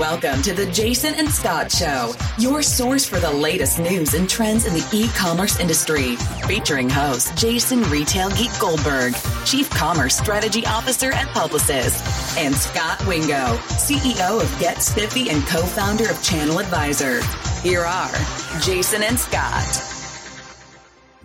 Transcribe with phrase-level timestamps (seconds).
[0.00, 4.64] Welcome to the Jason and Scot Show, your source for the latest news and trends
[4.64, 6.16] in the e commerce industry.
[6.46, 9.12] Featuring host Jason Retail Geek Goldberg,
[9.44, 15.60] Chief Commerce Strategy Officer and Publicis, and Scot Wingo, CEO of Get Spiffy and co
[15.60, 17.20] founder of Channel Advisor.
[17.60, 18.10] Here are
[18.62, 19.66] Jason and Scot.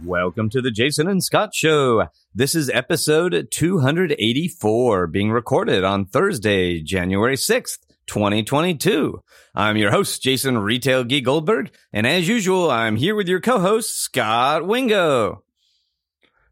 [0.03, 2.09] Welcome to the Jason and Scot Show.
[2.33, 7.77] This is episode 284, being recorded on Thursday, January 6th.
[8.07, 9.21] 2022.
[9.53, 13.99] I'm your host, Jason Retail Geek Goldberg, and as usual, I'm here with your co-host,
[13.99, 15.43] Scot Wingo.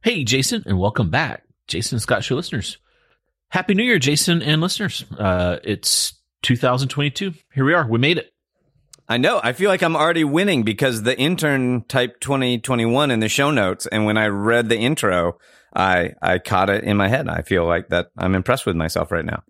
[0.01, 2.77] Hey, Jason, and welcome back, Jason Scot Show listeners.
[3.49, 5.05] Happy New Year, Jason and listeners.
[5.17, 7.33] Uh, it's 2022.
[7.53, 7.87] Here we are.
[7.87, 8.33] We made it.
[9.07, 9.39] I know.
[9.43, 13.85] I feel like I'm already winning because the intern typed 2021 in the show notes,
[13.85, 15.37] and when I read the intro,
[15.75, 17.27] I I caught it in my head.
[17.27, 19.43] I feel like that I'm impressed with myself right now.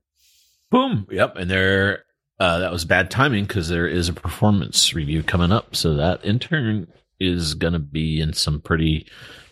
[0.73, 1.05] Boom.
[1.11, 1.35] Yep.
[1.35, 2.03] And there,
[2.39, 5.75] uh, that was bad timing because there is a performance review coming up.
[5.75, 6.87] So that intern
[7.19, 9.05] is going to be in some pretty,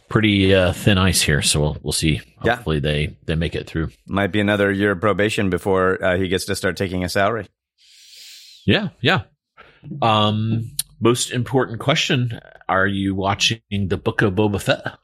[0.09, 1.43] pretty uh, thin ice here.
[1.43, 2.21] So we'll, we'll see.
[2.43, 2.55] Yeah.
[2.55, 3.91] Hopefully they, they make it through.
[4.07, 7.47] Might be another year of probation before uh, he gets to start taking a salary.
[8.65, 8.89] Yeah.
[8.99, 9.21] Yeah.
[10.01, 12.39] Um, most important question.
[12.67, 14.97] Are you watching the book of Boba Fett?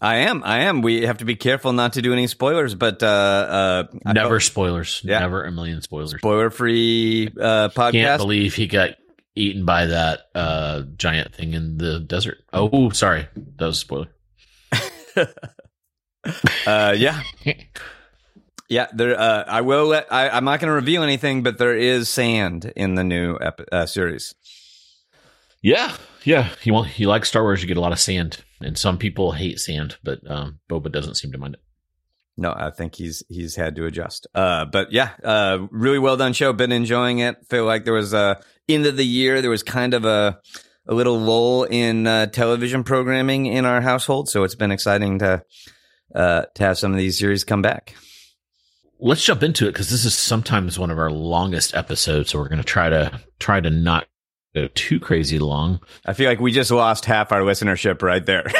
[0.00, 0.44] I am.
[0.44, 0.82] I am.
[0.82, 5.00] We have to be careful not to do any spoilers, but uh, uh, never spoilers.
[5.04, 5.18] Yeah.
[5.20, 6.14] Never a million spoilers.
[6.16, 7.92] Spoiler free uh, podcast.
[7.92, 8.90] Can't believe he got
[9.34, 12.38] eaten by that uh, giant thing in the desert.
[12.52, 13.26] Oh, sorry,
[13.56, 14.08] that was a spoiler.
[16.66, 17.22] uh, yeah.
[18.70, 19.18] Yeah, there.
[19.18, 20.12] Uh, I will let.
[20.12, 23.66] I, am not going to reveal anything, but there is sand in the new ep-
[23.72, 24.34] uh, series.
[25.62, 26.50] Yeah, yeah.
[26.64, 27.62] You want you like Star Wars?
[27.62, 31.16] You get a lot of sand and some people hate sand, but um, Boba doesn't
[31.16, 31.60] seem to mind it.
[32.36, 34.28] No, I think he's he's had to adjust.
[34.32, 36.52] Uh, but yeah, uh, really well done show.
[36.52, 37.36] Been enjoying it.
[37.50, 39.42] Feel like there was a end of the year.
[39.42, 40.38] There was kind of a
[40.86, 45.42] a little lull in uh, television programming in our household, so it's been exciting to
[46.14, 47.96] uh, to have some of these series come back.
[49.00, 52.48] Let's jump into it because this is sometimes one of our longest episodes, so we're
[52.48, 54.06] going to try to try to not
[54.74, 55.80] too crazy long.
[56.04, 58.44] I feel like we just lost half our listenership right there.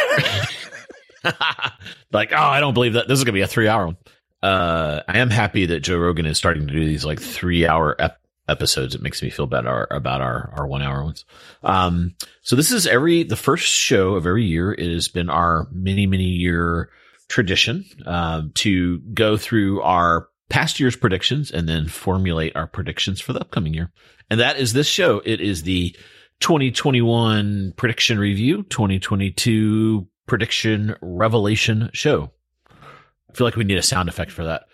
[2.13, 3.09] like, oh, I don't believe that.
[3.09, 3.97] This is going to be a three hour one.
[4.43, 7.97] Uh, I am happy that Joe Rogan is starting to do these like three hour
[7.99, 8.95] ep- episodes.
[8.95, 11.25] It makes me feel better about our, our one hour ones.
[11.63, 14.73] Um, so this is every, the first show of every year.
[14.73, 16.91] It has been our many, many year
[17.29, 23.33] tradition, um, to go through our past year's predictions and then formulate our predictions for
[23.33, 23.91] the upcoming year.
[24.31, 25.21] And that is this show.
[25.25, 25.97] It is the
[26.41, 32.31] 2021 prediction review, 2022 prediction revelation show.
[32.71, 34.65] I feel like we need a sound effect for that.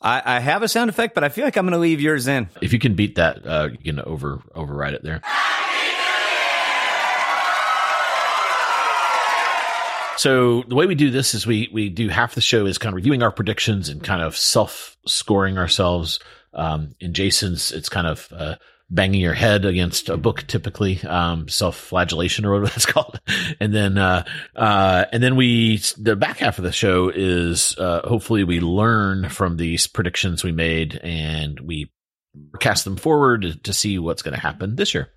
[0.00, 2.28] I, I have a sound effect, but I feel like I'm going to leave yours
[2.28, 2.48] in.
[2.60, 5.22] If you can beat that, uh, you can over override it there.
[10.16, 12.92] So the way we do this is we we do half the show is kind
[12.92, 16.18] of reviewing our predictions and kind of self scoring ourselves.
[16.54, 18.54] Um, in Jason's, it's kind of uh,
[18.88, 23.20] banging your head against a book, typically um, self flagellation or whatever that's called.
[23.60, 28.00] And then uh, uh, and then we the back half of the show is uh,
[28.04, 31.90] hopefully we learn from these predictions we made and we
[32.60, 35.08] cast them forward to see what's going to happen this year.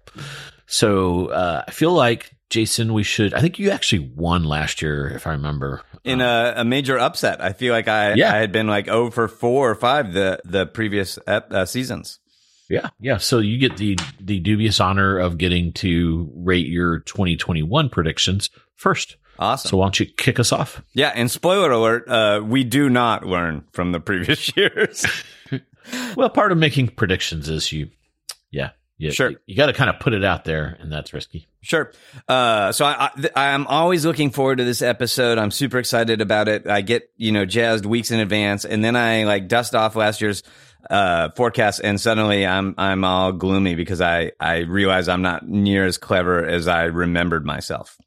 [0.67, 3.33] So uh, I feel like Jason, we should.
[3.33, 5.83] I think you actually won last year, if I remember.
[6.03, 8.33] In a, a major upset, I feel like I yeah.
[8.33, 12.19] I had been like over four or five the the previous uh, seasons.
[12.69, 13.17] Yeah, yeah.
[13.17, 19.17] So you get the the dubious honor of getting to rate your 2021 predictions first.
[19.37, 19.69] Awesome.
[19.69, 20.81] So why don't you kick us off?
[20.93, 25.05] Yeah, and spoiler alert: uh, we do not learn from the previous years.
[26.16, 27.89] well, part of making predictions is you,
[28.51, 29.31] yeah, you, sure.
[29.31, 31.47] You, you got to kind of put it out there, and that's risky.
[31.61, 31.91] Sure.
[32.27, 35.37] Uh, so I, I, am always looking forward to this episode.
[35.37, 36.67] I'm super excited about it.
[36.67, 40.21] I get, you know, jazzed weeks in advance and then I like dust off last
[40.21, 40.41] year's,
[40.90, 45.85] uh, forecast and suddenly I'm, I'm all gloomy because I, I realize I'm not near
[45.85, 47.97] as clever as I remembered myself.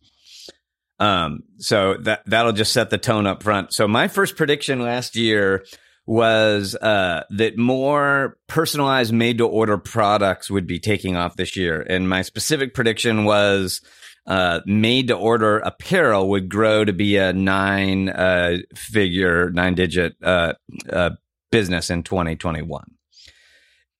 [0.99, 3.75] Um, so that, that'll just set the tone up front.
[3.75, 5.67] So my first prediction last year,
[6.07, 11.81] was uh, that more personalized made to order products would be taking off this year.
[11.89, 13.81] And my specific prediction was
[14.27, 20.17] uh, made to order apparel would grow to be a nine uh, figure, nine digit
[20.23, 20.55] uh,
[20.91, 21.11] uh,
[21.51, 22.85] business in 2021.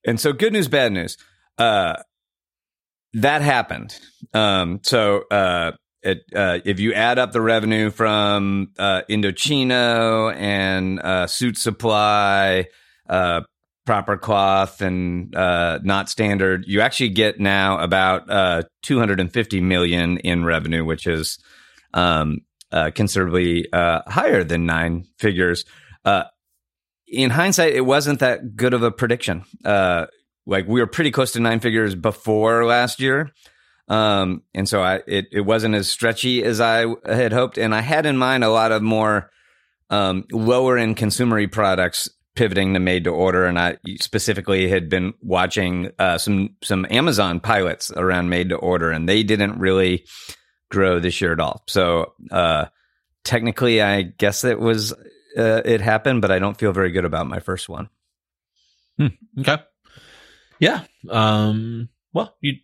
[0.05, 1.17] And so, good news, bad news.
[1.59, 2.03] Uh,
[3.15, 3.99] that happened.
[4.33, 5.25] Um, so,
[6.03, 12.67] it, uh, if you add up the revenue from uh, Indochino and uh, Suit Supply,
[13.09, 13.43] uh,
[13.87, 20.45] proper cloth and uh, Knot Standard, you actually get now about uh, 250 million in
[20.45, 21.39] revenue, which is
[21.95, 22.41] um,
[22.95, 25.65] considerably higher than nine figures.
[27.07, 29.45] In hindsight, it wasn't that good of a prediction.
[29.65, 33.31] Like we were pretty close to nine figures before last year.
[33.93, 37.59] Um, and so I, it, it wasn't as stretchy as I had hoped.
[37.59, 39.31] And I had in mind a lot of more,
[39.91, 43.45] um, lower end consumery products pivoting to made to order.
[43.45, 48.91] And I specifically had been watching, uh, some, some Amazon pilots around made to order
[48.91, 50.07] and they didn't really
[50.71, 51.63] grow this year at all.
[51.67, 52.67] So, uh,
[53.25, 54.95] technically I guess it was,
[55.37, 57.91] uh, it happened, but I don't feel very good about my first one.
[58.97, 59.09] Hmm.
[59.39, 59.59] Okay.
[60.59, 60.85] Yeah.
[61.11, 62.55] Um, well, you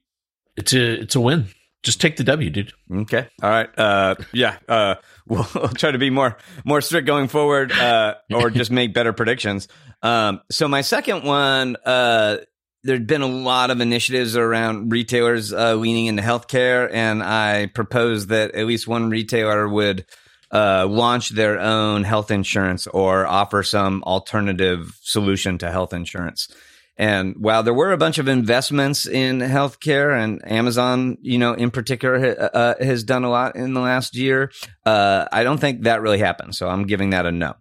[0.58, 1.46] it's a it's a win.
[1.84, 2.72] Just take the W, dude.
[2.92, 3.28] Okay.
[3.40, 3.78] All right.
[3.78, 4.58] Uh, yeah.
[4.68, 4.96] Uh,
[5.28, 9.12] we'll, we'll try to be more more strict going forward, uh, or just make better
[9.12, 9.68] predictions.
[10.02, 12.38] Um, so my second one, uh,
[12.82, 18.28] there'd been a lot of initiatives around retailers uh, leaning into healthcare, and I proposed
[18.28, 20.04] that at least one retailer would
[20.52, 26.48] uh, launch their own health insurance or offer some alternative solution to health insurance.
[26.98, 31.70] And while there were a bunch of investments in healthcare and Amazon, you know, in
[31.70, 34.50] particular, uh, has done a lot in the last year,
[34.84, 36.56] uh, I don't think that really happened.
[36.56, 37.54] So I'm giving that a no.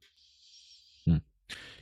[1.05, 1.17] Hmm.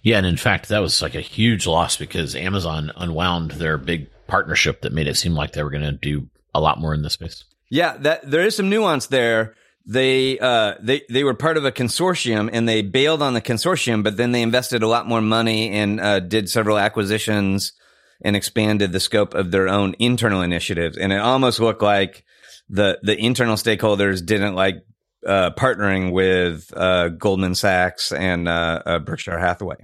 [0.03, 0.17] Yeah.
[0.17, 4.81] And in fact, that was like a huge loss because Amazon unwound their big partnership
[4.81, 7.13] that made it seem like they were going to do a lot more in this
[7.13, 7.45] space.
[7.69, 7.95] Yeah.
[7.95, 9.55] That there is some nuance there
[9.85, 14.03] they uh they they were part of a consortium and they bailed on the consortium
[14.03, 17.73] but then they invested a lot more money and uh, did several acquisitions
[18.21, 20.97] and expanded the scope of their own internal initiatives.
[20.97, 22.23] And it almost looked like
[22.69, 24.77] the the internal stakeholders didn't like
[25.25, 29.77] uh, partnering with uh, Goldman Sachs and uh, uh, Berkshire Hathaway.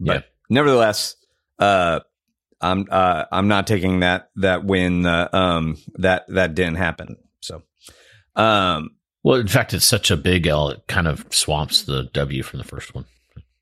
[0.00, 0.28] But Yeah.
[0.50, 1.14] nevertheless
[1.58, 2.00] uh
[2.60, 7.16] I'm uh I'm not taking that that win uh, um that that didn't happen.
[7.40, 7.62] So
[8.34, 8.90] um
[9.22, 12.58] Well, in fact, it's such a big L, it kind of swamps the W from
[12.58, 13.04] the first one.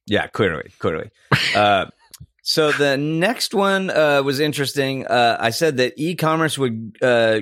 [0.06, 1.10] Yeah, clearly, clearly.
[1.54, 1.86] uh,
[2.42, 5.06] so the next one uh, was interesting.
[5.06, 7.40] Uh, I said that e-commerce would uh,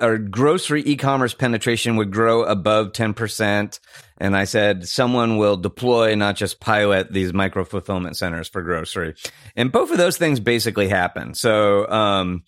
[0.00, 3.78] or grocery e-commerce penetration would grow above ten percent,
[4.18, 9.14] and I said someone will deploy, not just pilot, these micro fulfillment centers for grocery,
[9.54, 11.34] and both of those things basically happen.
[11.34, 11.88] So.
[11.88, 12.44] Um,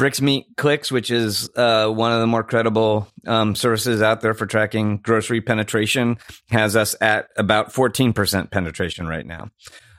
[0.00, 4.32] Bricks Meets Clicks, which is uh, one of the more credible um, services out there
[4.32, 6.16] for tracking grocery penetration,
[6.48, 9.50] has us at about 14% penetration right now.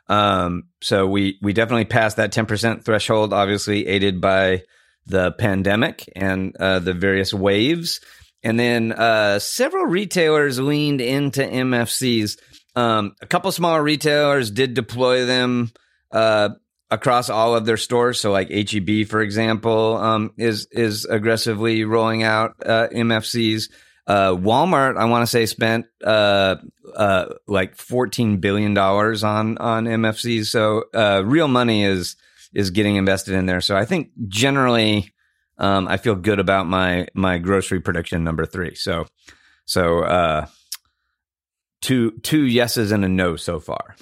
[0.07, 4.63] Um, so we we definitely passed that 10% threshold, obviously aided by
[5.05, 8.01] the pandemic and uh, the various waves.
[8.41, 12.39] And then uh, several retailers leaned into MFCs.
[12.75, 15.71] Um, a couple smaller retailers did deploy them
[16.11, 16.49] uh,
[16.91, 18.19] across all of their stores.
[18.19, 23.71] So like HEB, for example, um, is, is aggressively rolling out, uh, MFCs.
[24.05, 26.57] Uh, Walmart, I want to say spent, uh,
[26.93, 30.47] uh, like $14 billion on, on MFCs.
[30.47, 32.17] So, uh, real money is,
[32.53, 33.61] is getting invested in there.
[33.61, 35.13] So I think generally,
[35.57, 38.75] um, I feel good about my, my grocery prediction number three.
[38.75, 39.05] So,
[39.63, 40.47] so, uh,
[41.81, 43.95] two, two yeses and a no so far.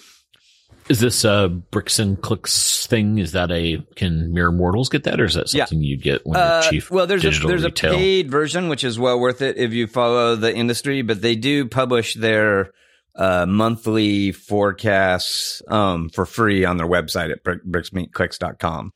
[0.89, 3.19] Is this a bricks and clicks thing?
[3.19, 5.65] Is that a can mere mortals get that, or is that Yeah.
[5.65, 7.93] something you get when Uh, you're chief well, there's a there's retail?
[7.93, 11.35] a paid version which is well worth it if you follow the industry, but they
[11.35, 12.71] do publish their
[13.15, 18.93] uh, monthly forecasts um, for free on their website at brick, bricksmeetsclicks.com.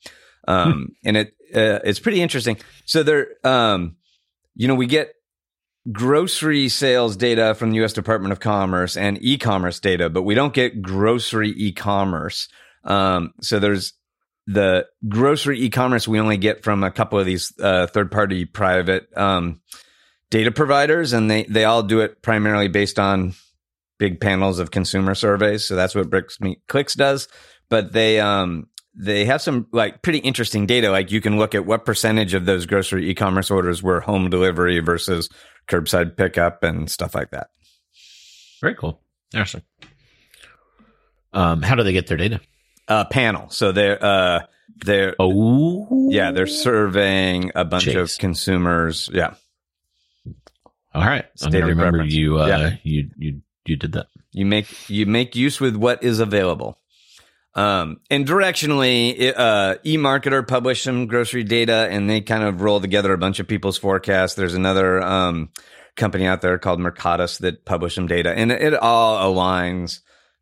[0.48, 2.58] Um, and it uh, it's pretty interesting.
[2.86, 3.96] So they're um,
[4.56, 5.14] you know we get
[5.92, 7.94] grocery sales data from the U.S.
[7.94, 12.48] Department of Commerce and e-commerce data, but we don't get grocery e-commerce.
[12.84, 13.94] Um, so there's
[14.48, 19.62] the grocery e-commerce we only get from a couple of these uh, third-party private um,
[20.30, 23.34] data providers, and they they all do it primarily based on
[24.00, 25.66] big panels of consumer surveys.
[25.66, 27.28] So that's what Bricks Meets Clicks does.
[27.70, 30.92] But they um they have some like pretty interesting data.
[30.92, 34.80] Like you can look at what percentage of those grocery e-commerce orders were home delivery
[34.80, 35.30] versus
[35.68, 37.50] curbside pickup and stuff like that.
[38.62, 39.00] Very cool.
[39.34, 39.62] Interesting.
[41.34, 42.40] Um, how do they get their data?
[42.88, 43.50] Uh, panel.
[43.50, 44.42] So they're uh
[44.86, 48.00] they're Oh, yeah they're surveying a bunch Jeez.
[48.02, 49.10] of consumers.
[49.14, 49.34] Yeah.
[50.94, 52.14] All right, I'm gonna remember preference.
[52.14, 52.40] you.
[52.40, 52.76] Uh, Yeah.
[52.84, 54.08] You you you did that.
[54.32, 56.78] You make you make use with what is available.
[57.56, 62.82] Um, and directionally, it, uh, eMarketer published some grocery data, and they kind of roll
[62.82, 64.36] together a bunch of people's forecasts.
[64.36, 65.50] There's another um,
[65.96, 70.00] company out there called Mercatus that published some data, and it all aligns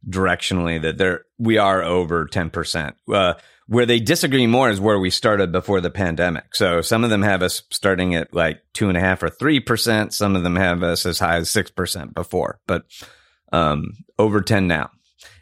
[0.10, 2.94] directionally that there we are over 10%.
[3.12, 3.34] Uh,
[3.68, 6.56] where they disagree more is where we started before the pandemic.
[6.56, 9.62] So some of them have us starting at like two and a half or three
[9.62, 10.13] percent.
[10.13, 12.84] Some of them have us as high as six percent before, but
[13.53, 14.89] um, over ten now.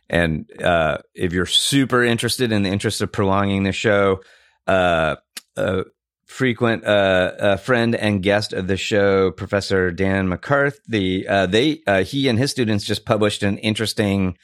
[0.09, 4.21] And uh, if you're super interested in the interest of prolonging the show,
[4.65, 5.17] uh,
[5.55, 5.83] a
[6.25, 12.27] frequent uh, friend and guest of the show, Professor Dan McCarthy, uh, they uh, he
[12.27, 14.37] and his students just published an interesting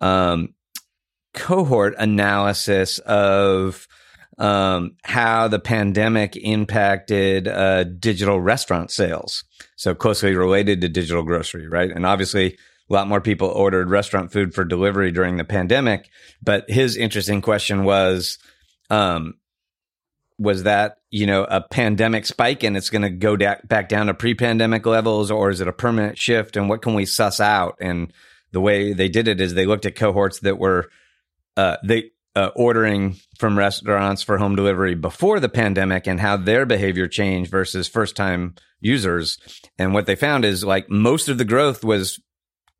[0.00, 0.54] um,
[1.32, 3.86] cohort analysis of
[4.38, 9.44] um, how the pandemic impacted uh, digital restaurant sales.
[9.76, 11.90] So closely related to digital grocery, right?
[11.90, 16.08] And obviously, a lot more people ordered restaurant food for delivery during the pandemic.
[16.42, 18.38] But his interesting question was,
[18.90, 19.34] um,
[20.38, 24.06] was that you know a pandemic spike and it's going to go da- back down
[24.06, 26.56] to pre-pandemic levels, or is it a permanent shift?
[26.56, 27.76] And what can we suss out?
[27.80, 28.12] And
[28.52, 30.90] the way they did it is they looked at cohorts that were
[31.56, 36.66] uh, they uh, ordering from restaurants for home delivery before the pandemic and how their
[36.66, 39.38] behavior changed versus first time users.
[39.78, 42.20] And what they found is like most of the growth was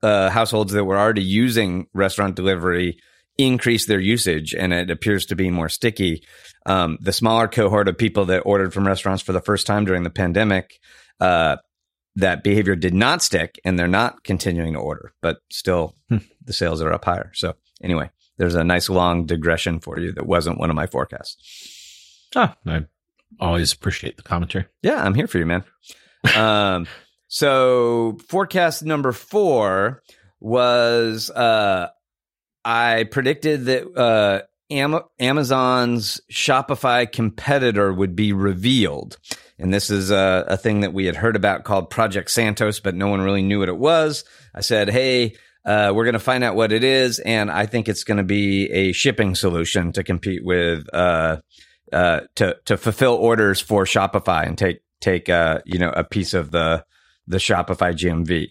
[0.05, 2.99] uh, households that were already using restaurant delivery
[3.39, 6.23] increase their usage and it appears to be more sticky.
[6.67, 10.03] Um, the smaller cohort of people that ordered from restaurants for the first time during
[10.03, 10.79] the pandemic,
[11.21, 11.57] uh,
[12.17, 16.19] that behavior did not stick and they're not continuing to order, but still hmm.
[16.45, 17.33] the sales are up higher.
[17.35, 22.29] So anyway, there's a nice long digression for you that wasn't one of my forecasts.
[22.37, 22.85] Ah, I
[23.41, 24.67] always appreciate the commentary.
[24.83, 25.65] Yeah, I'm here for you, man.
[26.37, 26.87] um,
[27.35, 30.05] so forecast number four
[30.39, 31.89] was uh,
[32.65, 39.19] I predicted that uh, Am- Amazon's Shopify competitor would be revealed.
[39.59, 42.95] And this is a, a, thing that we had heard about called Project Santos, but
[42.95, 44.25] no one really knew what it was.
[44.55, 47.89] I said, Hey, uh, we're going to find out what it is, and I think
[47.89, 51.39] it's going to be a shipping solution to compete with uh,
[51.93, 56.33] uh, to to fulfill orders for Shopify and take take uh, you know a piece
[56.33, 56.85] of the
[57.27, 58.49] the Shopify GMV.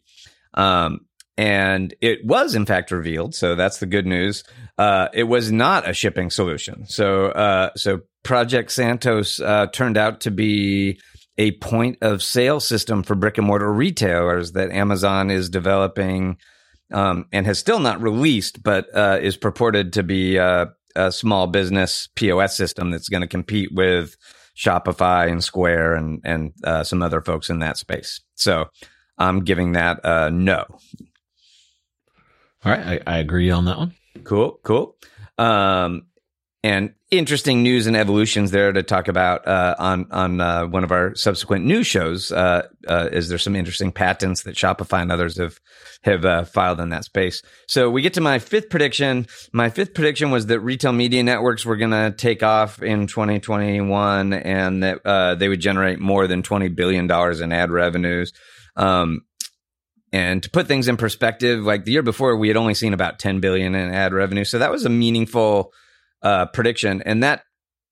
[0.54, 1.02] Um,
[1.36, 4.44] and it was in fact revealed, so that's the good news.
[4.78, 6.86] Uh, it was not a shipping solution.
[6.86, 9.38] So uh, so Project Santos
[9.74, 11.00] turned out to be
[11.38, 16.38] a point of sale system for brick and mortar retailers that Amazon is developing
[16.92, 21.48] um, and has still not released, but uh, is purported to be a, a small
[21.48, 24.16] business POS system that's going to compete with
[24.56, 28.22] Shopify and Square and and uh, some other folks in that space.
[28.36, 28.70] So
[29.18, 30.66] I'm giving that a no.
[32.66, 33.94] All right, I, I agree on that one.
[34.24, 34.96] Cool, cool.
[35.38, 36.08] Um,
[36.64, 40.92] and interesting news and evolutions there to talk about uh, on on uh, one of
[40.92, 42.32] our subsequent news shows.
[42.32, 45.60] Uh, uh is there some interesting patents that Shopify and others have
[46.04, 47.42] have uh, filed in that space?
[47.68, 49.28] So we get to my fifth prediction.
[49.52, 54.34] My fifth prediction was that retail media networks were going to take off in 2021
[54.34, 58.32] and that uh, they would generate more than 20 billion dollars in ad revenues.
[58.78, 59.26] Um,
[60.14, 63.18] and to put things in perspective, like the year before, we had only seen about
[63.18, 65.74] 10 billion in ad revenue, so that was a meaningful
[66.24, 67.44] uh, prediction, and that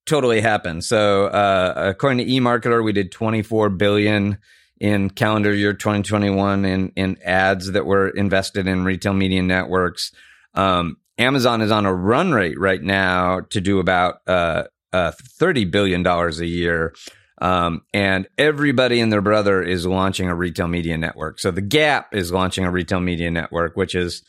[0.05, 0.83] totally happened.
[0.83, 4.39] So, uh, according to eMarketer, we did 24 billion
[4.79, 10.11] in calendar year 2021 in in ads that were invested in retail media networks.
[10.55, 15.65] Um, Amazon is on a run rate right now to do about uh, uh, 30
[15.65, 16.95] billion dollars a year.
[17.39, 21.39] Um, and everybody and their brother is launching a retail media network.
[21.39, 24.23] So the Gap is launching a retail media network, which is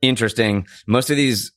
[0.00, 0.66] interesting.
[0.86, 1.50] Most of these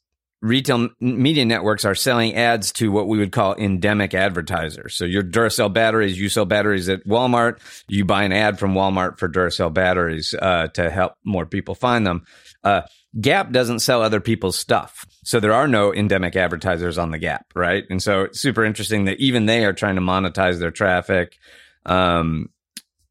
[0.45, 4.95] retail media networks are selling ads to what we would call endemic advertisers.
[4.95, 9.17] So your Duracell batteries, you sell batteries at Walmart, you buy an ad from Walmart
[9.17, 12.25] for Duracell batteries uh, to help more people find them.
[12.63, 12.83] Uh,
[13.19, 15.05] Gap doesn't sell other people's stuff.
[15.23, 17.85] So there are no endemic advertisers on the Gap, right?
[17.89, 21.37] And so it's super interesting that even they are trying to monetize their traffic.
[21.85, 22.49] Um,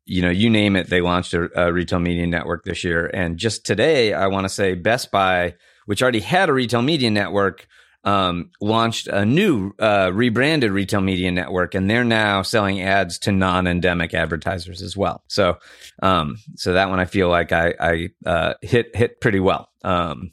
[0.04, 3.10] you know, you name it, they launched a, a retail media network this year.
[3.12, 5.54] And just today, I want to say Best Buy
[5.86, 7.66] which already had a retail media network,
[8.04, 13.32] um, launched a new uh, rebranded retail media network, and they're now selling ads to
[13.32, 15.24] non-endemic advertisers as well.
[15.28, 15.58] So,
[16.02, 19.70] um, so that one I feel like I, I uh, hit hit pretty well.
[19.82, 20.32] Um,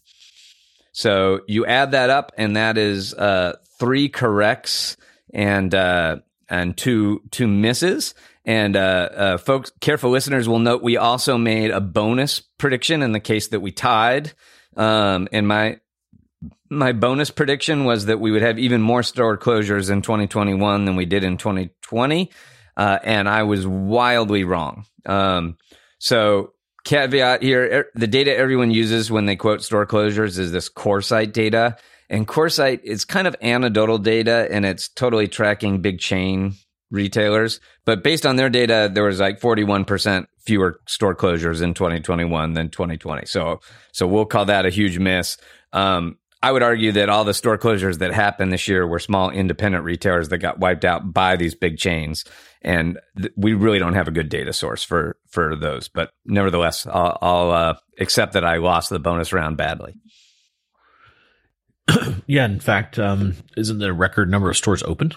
[0.91, 4.97] so you add that up, and that is uh, three corrects
[5.33, 6.17] and uh,
[6.49, 8.13] and two two misses.
[8.43, 13.11] And uh, uh, folks, careful listeners will note we also made a bonus prediction in
[13.11, 14.33] the case that we tied.
[14.77, 15.79] Um, and my
[16.69, 20.95] my bonus prediction was that we would have even more store closures in 2021 than
[20.95, 22.31] we did in 2020,
[22.77, 24.85] uh, and I was wildly wrong.
[25.05, 25.57] Um,
[25.99, 26.53] so
[26.85, 31.33] caveat here: er, the data everyone uses when they quote store closures is this Coresight
[31.33, 31.77] data,
[32.09, 36.55] and Coresight is kind of anecdotal data, and it's totally tracking big chain
[36.91, 37.59] retailers.
[37.85, 42.69] But based on their data, there was like 41% fewer store closures in 2021 than
[42.69, 43.25] 2020.
[43.25, 45.37] So, so we'll call that a huge miss.
[45.73, 49.29] Um, I would argue that all the store closures that happened this year were small
[49.29, 52.25] independent retailers that got wiped out by these big chains.
[52.63, 55.87] And th- we really don't have a good data source for, for those.
[55.87, 59.93] But nevertheless, I'll, I'll uh, accept that I lost the bonus round badly.
[62.25, 62.45] yeah.
[62.45, 65.11] In fact, um, isn't the record number of stores open?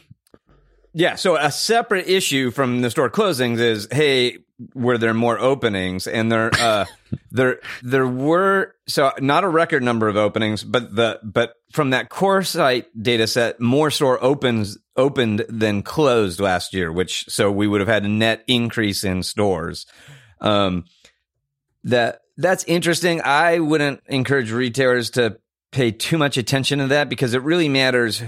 [0.94, 1.16] Yeah.
[1.16, 4.38] So a separate issue from the store closings is, hey,
[4.74, 6.06] were there more openings?
[6.06, 6.84] And there, uh,
[7.32, 12.10] there, there were so not a record number of openings, but the but from that
[12.10, 17.80] Coresight data set, more store opens opened than closed last year, which so we would
[17.80, 19.86] have had a net increase in stores.
[20.40, 20.84] Um,
[21.82, 23.20] that that's interesting.
[23.22, 25.38] I wouldn't encourage retailers to
[25.72, 28.22] pay too much attention to that because it really matters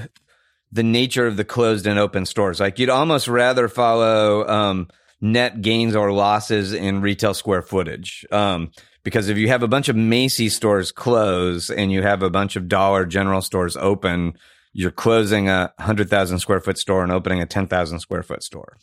[0.72, 2.60] the nature of the closed and open stores.
[2.60, 4.88] Like you'd almost rather follow um,
[5.20, 8.26] net gains or losses in retail square footage.
[8.30, 8.70] Um,
[9.02, 12.56] because if you have a bunch of Macy's stores close and you have a bunch
[12.56, 14.36] of Dollar General stores open,
[14.72, 18.42] you're closing a hundred thousand square foot store and opening a ten thousand square foot
[18.42, 18.76] store.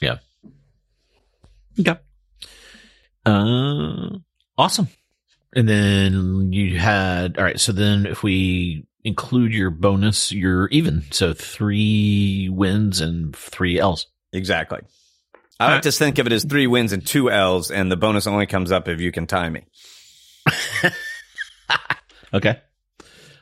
[0.00, 0.18] Yeah.
[1.80, 1.96] Okay.
[3.24, 4.18] Uh,
[4.56, 4.88] awesome.
[5.54, 7.58] And then you had all right.
[7.58, 11.04] So then, if we include your bonus, you're even.
[11.10, 14.06] So three wins and three L's.
[14.32, 14.80] Exactly.
[15.60, 15.82] I like right.
[15.84, 18.70] to think of it as three wins and two L's, and the bonus only comes
[18.70, 19.64] up if you can tie me.
[22.34, 22.60] okay.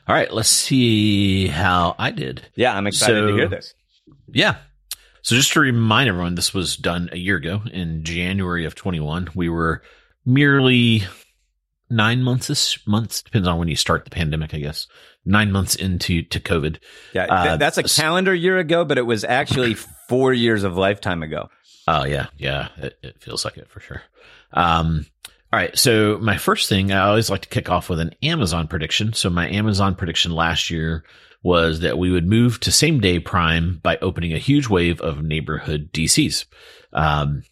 [0.07, 0.33] All right.
[0.33, 2.47] Let's see how I did.
[2.55, 3.73] Yeah, I'm excited so, to hear this.
[4.31, 4.55] Yeah.
[5.21, 9.29] So just to remind everyone, this was done a year ago in January of 21.
[9.35, 9.83] We were
[10.25, 11.03] merely
[11.89, 14.87] nine months months depends on when you start the pandemic i guess
[15.27, 16.77] nine months into to covid.
[17.13, 19.75] Yeah uh, that's a calendar year ago but it was actually
[20.07, 21.49] four years of lifetime ago.
[21.87, 24.01] Oh yeah yeah it, it feels like it for sure.
[24.53, 25.05] Um
[25.53, 28.67] all right so my first thing i always like to kick off with an amazon
[28.67, 29.13] prediction.
[29.13, 31.03] So my amazon prediction last year
[31.43, 35.23] was that we would move to same day prime by opening a huge wave of
[35.23, 36.45] neighborhood dcs
[36.93, 37.43] um,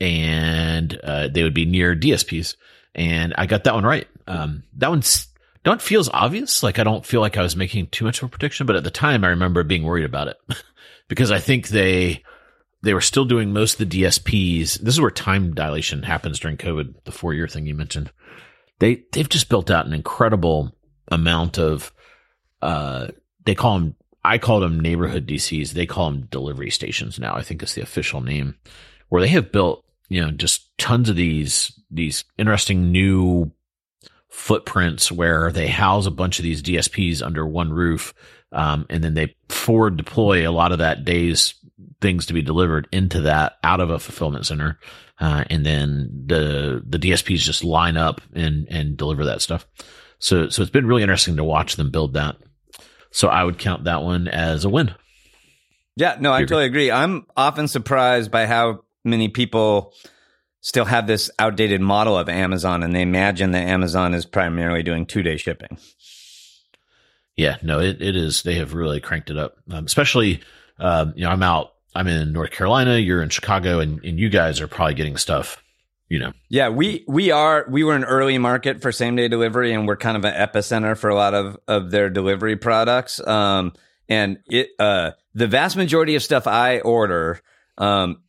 [0.00, 2.56] and uh, they would be near dsps
[2.94, 4.06] and I got that one right.
[4.26, 5.28] Um, that one's
[5.64, 6.62] don't feels obvious.
[6.62, 8.84] Like I don't feel like I was making too much of a prediction, but at
[8.84, 10.38] the time I remember being worried about it
[11.08, 12.22] because I think they
[12.82, 14.80] they were still doing most of the DSPs.
[14.80, 18.10] This is where time dilation happens during COVID, the four year thing you mentioned.
[18.78, 20.74] They they've just built out an incredible
[21.08, 21.92] amount of
[22.62, 23.08] uh
[23.44, 25.70] they call them I call them neighborhood DCs.
[25.72, 27.34] They call them delivery stations now.
[27.34, 28.56] I think is the official name
[29.08, 33.50] where they have built you know just tons of these these interesting new
[34.30, 38.14] footprints where they house a bunch of these DSPs under one roof,
[38.52, 41.54] um, and then they forward deploy a lot of that day's
[42.00, 44.78] things to be delivered into that out of a fulfillment center,
[45.18, 49.66] uh, and then the the DSPs just line up and and deliver that stuff.
[50.18, 52.36] So so it's been really interesting to watch them build that.
[53.10, 54.94] So I would count that one as a win.
[55.96, 56.90] Yeah, no, I totally agree.
[56.90, 59.92] I'm often surprised by how many people
[60.60, 65.06] still have this outdated model of Amazon and they imagine that Amazon is primarily doing
[65.06, 65.78] two day shipping.
[67.36, 68.42] Yeah, no, it, it is.
[68.42, 70.40] They have really cranked it up, um, especially,
[70.78, 74.28] um, you know, I'm out, I'm in North Carolina, you're in Chicago, and, and you
[74.28, 75.62] guys are probably getting stuff,
[76.08, 76.32] you know.
[76.50, 79.96] Yeah, we, we are, we were an early market for same day delivery and we're
[79.96, 83.26] kind of an epicenter for a lot of, of their delivery products.
[83.26, 83.72] Um,
[84.08, 87.40] and it, uh, the vast majority of stuff I order,
[87.78, 88.22] um,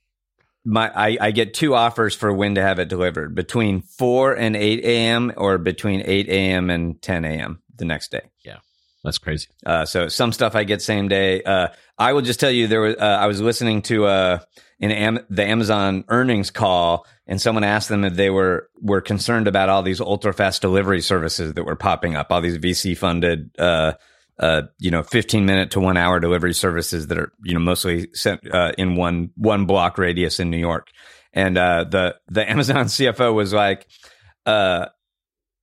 [0.64, 4.56] my I, I get two offers for when to have it delivered between 4 and
[4.56, 5.34] 8 a.m.
[5.38, 6.70] or between 8 a.m.
[6.70, 7.62] and 10 a.m.
[7.76, 8.30] the next day.
[8.46, 8.58] Yeah.
[9.04, 9.48] That's crazy.
[9.66, 11.42] Uh, so some stuff I get same day.
[11.42, 14.40] Uh, I will just tell you there was, uh, I was listening to, uh,
[14.80, 19.48] in Am- the Amazon earnings call and someone asked them if they were, were concerned
[19.48, 23.50] about all these ultra fast delivery services that were popping up, all these VC funded,
[24.42, 28.10] uh, you know, 15 minute to one hour delivery services that are, you know, mostly
[28.14, 30.88] sent, uh, in one, one block radius in New York.
[31.32, 33.88] And, uh, the, the Amazon CFO was like,
[34.46, 34.88] uh,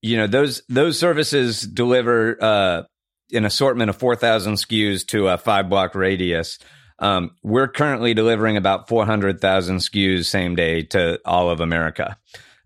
[0.01, 2.83] you know, those, those services deliver, uh,
[3.33, 6.59] an assortment of 4,000 SKUs to a five block radius.
[7.01, 12.17] Um, we're currently delivering about 400,000 SKUs same day to all of America.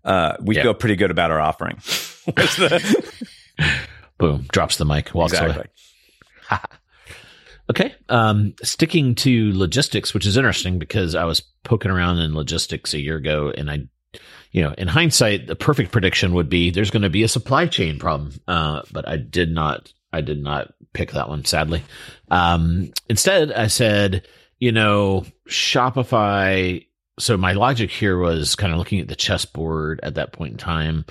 [0.05, 0.63] Uh, we yeah.
[0.63, 1.77] feel pretty good about our offering.
[2.25, 3.13] the-
[4.17, 5.55] Boom, drops the mic, walks exactly.
[5.55, 5.65] away.
[7.69, 7.95] okay.
[8.09, 13.01] Um, sticking to logistics, which is interesting because I was poking around in logistics a
[13.01, 13.87] year ago and I,
[14.51, 17.65] you know, in hindsight, the perfect prediction would be there's going to be a supply
[17.67, 18.33] chain problem.
[18.47, 21.83] Uh, but I did not, I did not pick that one, sadly.
[22.29, 24.27] Um, instead, I said,
[24.59, 26.85] you know, Shopify.
[27.19, 30.57] So my logic here was kind of looking at the chessboard at that point in
[30.57, 31.05] time.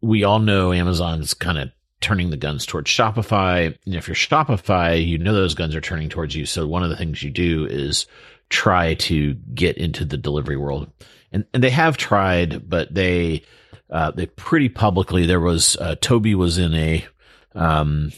[0.00, 1.70] We all know Amazon's kind of
[2.02, 3.76] turning the guns towards Shopify.
[3.86, 6.46] And if you're Shopify, you know those guns are turning towards you.
[6.46, 8.06] So one of the things you do is
[8.50, 10.90] try to get into the delivery world.
[11.32, 13.42] And, and they have tried, but they,
[13.90, 17.06] uh, they pretty publicly, there was, uh, Tobi was in a,
[17.54, 18.12] um,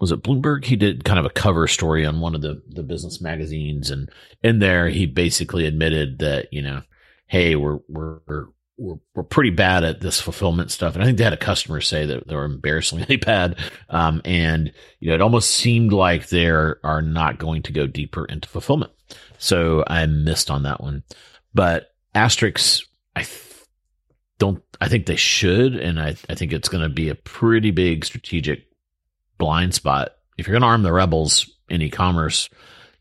[0.00, 0.64] was it Bloomberg?
[0.64, 3.90] He did kind of a cover story on one of the, the business magazines.
[3.90, 4.10] And
[4.42, 6.82] in there, he basically admitted that, you know,
[7.30, 8.48] Hey, we're, we're,
[8.80, 10.94] we're, we're pretty bad at this fulfillment stuff.
[10.94, 13.58] And I think they had a customer say that they were embarrassingly bad.
[13.90, 18.24] Um, and, you know, it almost seemed like they are not going to go deeper
[18.24, 18.92] into fulfillment.
[19.38, 21.02] So I missed on that one.
[21.52, 23.66] But Asterisk, I th-
[24.38, 25.76] don't, I think they should.
[25.76, 28.64] And I, I think it's going to be a pretty big strategic
[29.36, 30.12] blind spot.
[30.38, 32.48] If you're going to arm the rebels in e-commerce,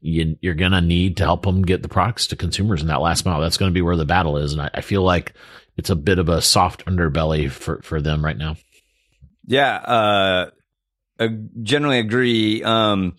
[0.02, 3.02] you, are going to need to help them get the products to consumers in that
[3.02, 3.40] last mile.
[3.40, 4.54] That's going to be where the battle is.
[4.54, 5.34] And I, I feel like
[5.80, 8.58] it's a bit of a soft underbelly for, for them right now.
[9.48, 9.76] Yeah.
[9.76, 10.50] Uh,
[11.20, 11.30] I
[11.64, 12.62] generally agree.
[12.64, 13.16] Um,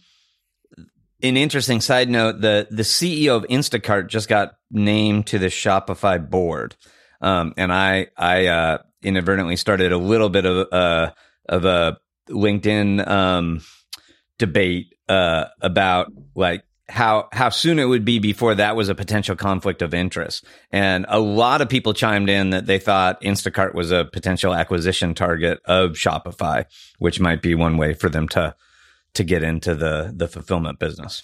[1.22, 6.18] an interesting side note: the the CEO of Instacart just got named to the Shopify
[6.30, 6.76] board,
[7.20, 11.12] um, and I I uh, inadvertently started a little bit of uh,
[11.48, 13.60] of a LinkedIn um,
[14.38, 19.36] debate uh, about like how how soon it would be before that was a potential
[19.36, 20.44] conflict of interest.
[20.70, 25.14] And a lot of people chimed in that they thought Instacart was a potential acquisition
[25.14, 26.64] target of Shopify,
[26.98, 28.54] which might be one way for them to
[29.14, 31.22] to get into the the fulfillment business.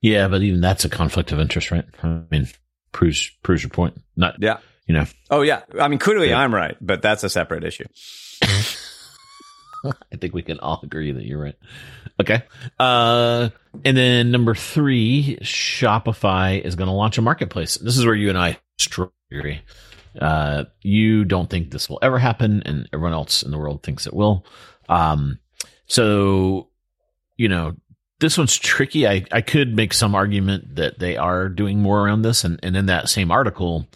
[0.00, 1.84] Yeah, but even that's a conflict of interest, right?
[2.02, 2.48] I mean,
[2.92, 4.00] proves proves your point.
[4.16, 5.06] Not yeah, you know.
[5.30, 6.40] Oh yeah, I mean clearly yeah.
[6.40, 7.86] I'm right, but that's a separate issue.
[10.12, 11.56] I think we can all agree that you're right.
[12.20, 12.42] Okay.
[12.78, 13.50] Uh,
[13.84, 17.76] and then number three, Shopify is going to launch a marketplace.
[17.76, 18.58] This is where you and I
[19.30, 19.60] agree.
[20.20, 24.06] Uh, you don't think this will ever happen, and everyone else in the world thinks
[24.06, 24.44] it will.
[24.88, 25.38] Um,
[25.86, 26.68] so,
[27.36, 27.76] you know,
[28.20, 29.06] this one's tricky.
[29.06, 32.44] I, I could make some argument that they are doing more around this.
[32.44, 33.86] And, and in that same article,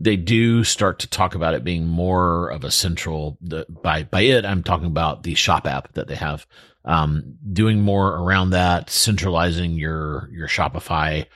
[0.00, 4.22] they do start to talk about it being more of a central the, by by
[4.22, 6.46] it i'm talking about the shop app that they have.
[6.82, 11.26] Um, doing more around that centralizing your your shopify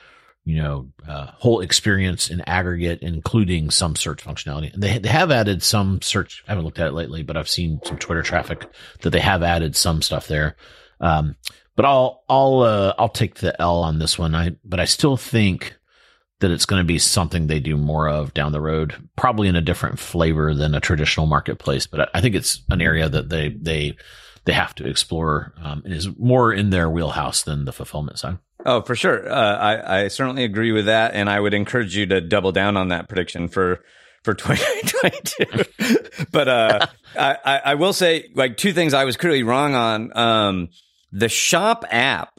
[0.43, 4.73] you know uh, whole experience in aggregate including some search functionality.
[4.73, 7.47] And they, they have added some search i haven't looked at it lately but i've
[7.47, 8.65] seen some twitter traffic
[9.01, 10.55] that they have added some stuff there.
[10.99, 11.35] Um,
[11.75, 14.33] but i'll i'll uh, i'll take the l on this one.
[14.33, 15.75] I but i still think
[16.39, 19.55] that it's going to be something they do more of down the road, probably in
[19.55, 21.87] a different flavor than a traditional marketplace.
[21.87, 23.95] But I think it's an area that they they
[24.45, 28.37] they have to explore um, and is more in their wheelhouse than the fulfillment side.
[28.65, 29.29] Oh, for sure.
[29.31, 32.77] Uh, I I certainly agree with that, and I would encourage you to double down
[32.77, 33.81] on that prediction for
[34.23, 36.25] for 2022.
[36.31, 40.17] but uh, I, I will say like two things I was clearly wrong on.
[40.17, 40.69] Um,
[41.11, 42.33] the shop app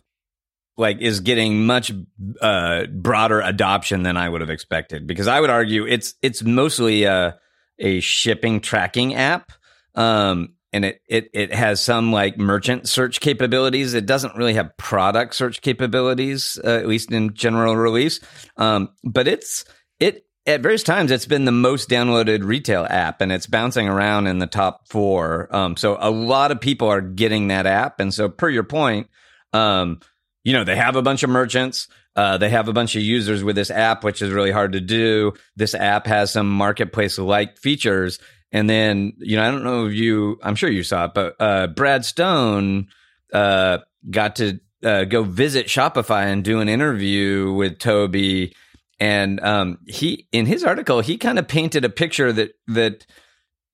[0.77, 1.93] like is getting much
[2.41, 7.05] uh, broader adoption than I would have expected because I would argue it's it's mostly
[7.05, 7.39] a
[7.79, 9.53] a shipping tracking app.
[9.95, 13.95] Um, and it, it it has some like merchant search capabilities.
[13.95, 18.21] It doesn't really have product search capabilities, uh, at least in general release.
[18.57, 19.65] Um, but it's
[20.01, 24.27] it at various times it's been the most downloaded retail app, and it's bouncing around
[24.27, 25.49] in the top four.
[25.55, 29.09] Um, so a lot of people are getting that app, and so per your point,
[29.55, 30.01] um,
[30.47, 31.89] you know, they have a bunch of merchants.
[32.15, 34.81] Uh, they have a bunch of users with this app, which is really hard to
[34.81, 35.33] do.
[35.57, 38.21] This app has some marketplace like features.
[38.53, 41.35] And then, you know, I don't know if you, I'm sure you saw it, but
[41.41, 42.87] uh, Brad Stone
[43.33, 43.79] uh,
[44.09, 48.53] got to uh, go visit Shopify and do an interview with Tobi.
[49.01, 53.05] And um, he, in his article, he kind of painted a picture that, that,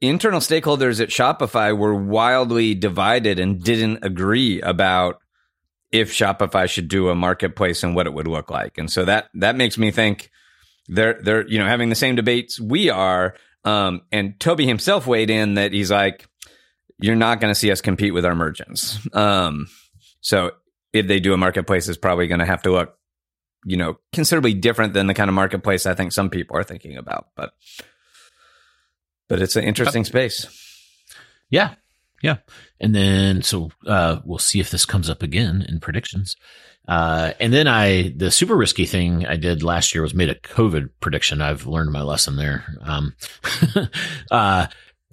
[0.00, 5.21] internal stakeholders at Shopify were wildly divided and didn't agree about
[5.92, 8.78] if Shopify should do a marketplace and what it would look like.
[8.78, 10.30] And so that that makes me think
[10.88, 13.34] they're they're you know having the same debates we are.
[13.64, 16.26] Um, and Tobi himself weighed in that he's like,
[16.98, 18.98] you're not going to see us compete with our merchants.
[19.12, 19.68] Um,
[20.20, 20.52] so
[20.92, 22.96] if they do a marketplace, it's probably going to have to look,
[23.64, 26.96] you know, considerably different than the kind of marketplace I think some people are thinking
[26.96, 27.28] about.
[27.36, 27.54] But
[29.28, 30.46] but it's an interesting space.
[31.48, 31.74] Yeah,
[32.22, 32.38] Yeah.
[32.80, 36.36] And then, so, uh, we'll see if this comes up again in predictions.
[36.88, 40.34] Uh, and then I, the super risky thing I did last year was made a
[40.34, 41.40] COVID prediction.
[41.40, 42.64] I've learned my lesson there.
[42.80, 43.14] Um,
[44.30, 44.66] uh,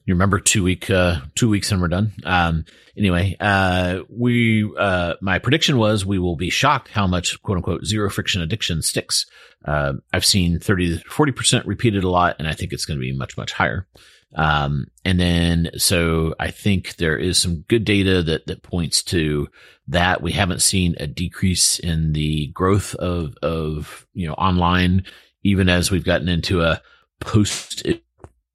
[0.05, 2.13] you remember two week, uh, two weeks and we're done.
[2.23, 2.65] Um,
[2.97, 7.85] anyway, uh, we, uh, my prediction was we will be shocked how much quote unquote
[7.85, 9.27] zero friction addiction sticks.
[9.63, 13.01] Uh, I've seen 30 to 40% repeated a lot and I think it's going to
[13.01, 13.87] be much, much higher.
[14.35, 19.47] Um, and then, so I think there is some good data that, that points to
[19.87, 20.21] that.
[20.21, 25.03] We haven't seen a decrease in the growth of, of, you know, online,
[25.43, 26.81] even as we've gotten into a
[27.19, 27.87] post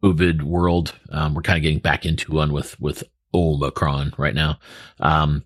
[0.02, 0.94] COVID world.
[1.10, 3.02] Um, we're kind of getting back into one with, with
[3.34, 4.58] Omicron right now.
[5.00, 5.44] Um,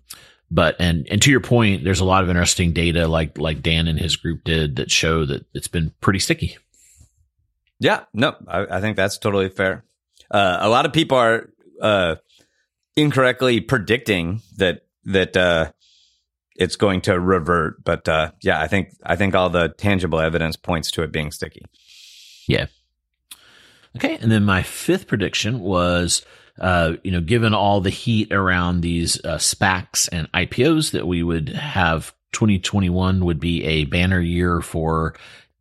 [0.51, 3.87] but and and to your point, there's a lot of interesting data like like Dan
[3.87, 6.57] and his group did that show that it's been pretty sticky.
[7.79, 9.83] Yeah, no, I, I think that's totally fair.
[10.31, 11.49] Uh, a lot of people are
[11.81, 12.15] uh,
[12.95, 15.71] incorrectly predicting that that uh,
[16.55, 20.55] it's going to revert, but uh, yeah, I think I think all the tangible evidence
[20.55, 21.65] points to it being sticky.
[22.47, 22.67] Yeah.
[23.95, 26.23] Okay, and then my fifth prediction was,
[26.59, 31.23] uh, you know, given all the heat around these uh, SPACs and IPOs, that we
[31.23, 35.15] would have 2021 would be a banner year for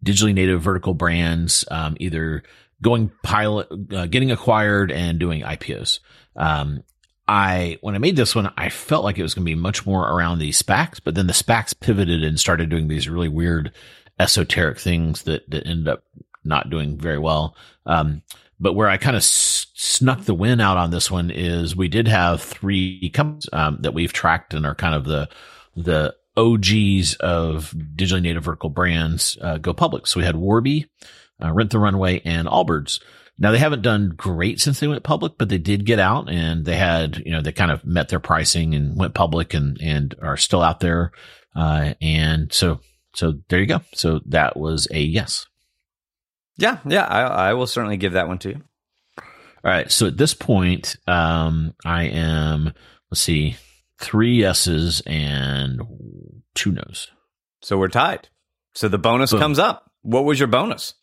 [0.04, 2.42] digitally native vertical brands, um, either
[2.83, 6.01] going pilot, uh, getting acquired and doing IPOs.
[6.37, 6.85] Um,
[7.27, 9.85] I, when I made this one, I felt like it was going to be much
[9.85, 13.73] more around the SPACs, but then the SPACs pivoted and started doing these really weird
[14.19, 16.05] esoteric things that, that ended up
[16.45, 17.55] not doing very well.
[17.85, 18.23] Um,
[18.61, 21.88] but where I kind of s- snuck the win out on this one is we
[21.88, 25.29] did have three companies um, that we've tracked and are kind of the
[25.77, 30.07] the OGs of digitally native vertical brands uh, go public.
[30.07, 30.87] So we had Warby,
[31.42, 33.01] uh, Rent the Runway, and Allbirds.
[33.38, 36.64] Now they haven't done great since they went public, but they did get out and
[36.64, 40.14] they had, you know, they kind of met their pricing and went public and, and
[40.20, 41.12] are still out there.
[41.55, 42.81] Uh, and so,
[43.14, 43.81] so there you go.
[43.94, 45.46] So that was a yes.
[46.57, 48.62] Yeah, yeah, I, I will certainly give that one to you.
[49.16, 49.24] All
[49.70, 49.90] right.
[49.90, 52.72] So at this point, um, I am,
[53.11, 53.57] let's see,
[53.98, 55.81] three yeses and
[56.55, 57.09] two nos.
[57.62, 58.29] So we're tied.
[58.74, 59.40] So the bonus Boom.
[59.40, 59.90] comes up.
[60.03, 60.94] What was your bonus?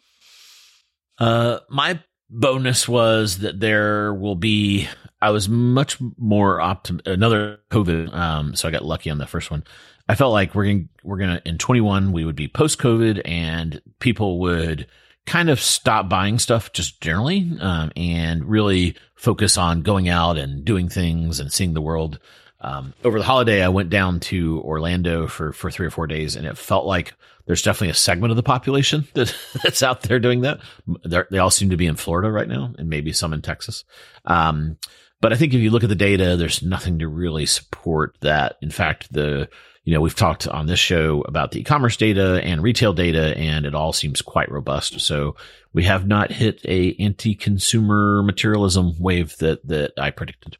[1.17, 1.99] Uh, my
[2.30, 4.88] bonus was that there will be,
[5.21, 8.13] I was much more optim, another COVID.
[8.13, 9.63] Um, so I got lucky on the first one.
[10.08, 13.82] I felt like we're to we're to, in 21, we would be post COVID and
[13.99, 14.88] people would
[15.25, 20.63] kind of stop buying stuff just generally, um, and really focus on going out and
[20.63, 22.19] doing things and seeing the world.
[22.65, 26.36] Um, over the holiday, I went down to Orlando for, for three or four days
[26.36, 27.13] and it felt like
[27.45, 30.62] there's definitely a segment of the population that, that's out there doing that.
[31.04, 33.84] They're, they all seem to be in Florida right now and maybe some in Texas.
[34.25, 34.78] Um,
[35.21, 38.58] but I think if you look at the data, there's nothing to really support that.
[38.63, 39.47] In fact, the,
[39.84, 43.67] you know, we've talked on this show about the e-commerce data and retail data and
[43.67, 45.01] it all seems quite robust.
[45.01, 45.36] So
[45.71, 50.58] we have not hit a anti-consumer materialism wave that, that I predicted.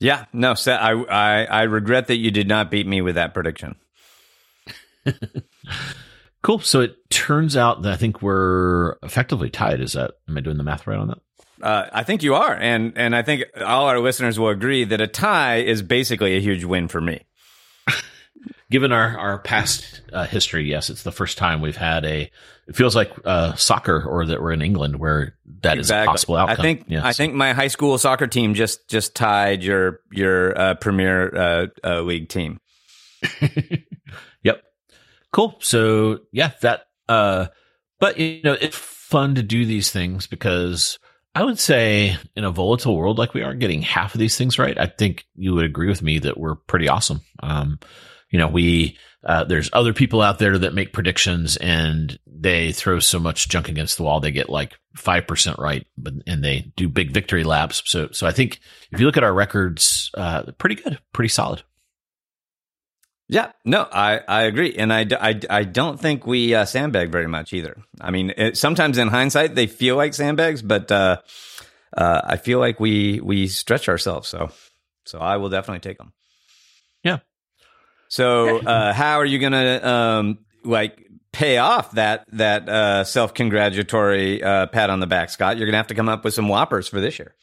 [0.00, 3.34] Yeah, no, so I, I I regret that you did not beat me with that
[3.34, 3.74] prediction.
[6.42, 6.60] cool.
[6.60, 9.80] So it turns out that I think we're effectively tied.
[9.80, 11.18] Is that am I doing the math right on that?
[11.60, 15.00] Uh, I think you are, and and I think all our listeners will agree that
[15.00, 17.24] a tie is basically a huge win for me.
[18.70, 22.30] Given our our past uh, history, yes, it's the first time we've had a.
[22.66, 26.02] It feels like uh, soccer, or that we're in England, where that exactly.
[26.02, 26.56] is a possible outcome.
[26.58, 27.02] I think yes.
[27.02, 31.66] I think my high school soccer team just just tied your your uh, Premier uh,
[31.82, 32.60] uh, League team.
[34.42, 34.62] yep.
[35.32, 35.56] Cool.
[35.60, 36.88] So yeah, that.
[37.08, 37.46] Uh,
[38.00, 40.98] but you know, it's fun to do these things because
[41.34, 44.58] I would say in a volatile world like we are, getting half of these things
[44.58, 44.78] right.
[44.78, 47.22] I think you would agree with me that we're pretty awesome.
[47.42, 47.78] Um,
[48.30, 53.00] you know, we, uh, there's other people out there that make predictions and they throw
[53.00, 54.20] so much junk against the wall.
[54.20, 57.82] They get like 5% right, but, and they do big victory laps.
[57.86, 58.60] So, so I think
[58.92, 61.62] if you look at our records, uh, pretty good, pretty solid.
[63.30, 64.74] Yeah, no, I, I agree.
[64.76, 67.82] And I, I, I don't think we uh, sandbag very much either.
[68.00, 71.18] I mean, it, sometimes in hindsight, they feel like sandbags, but uh,
[71.94, 74.28] uh, I feel like we, we stretch ourselves.
[74.28, 74.50] So,
[75.04, 76.12] so I will definitely take them.
[78.10, 78.14] Yeah.
[78.14, 80.98] So, uh, how are you going to, um, like,
[81.32, 85.56] pay off that, that uh, self congratulatory uh, pat on the back, Scot?
[85.56, 87.34] You're going to have to come up with some whoppers for this year.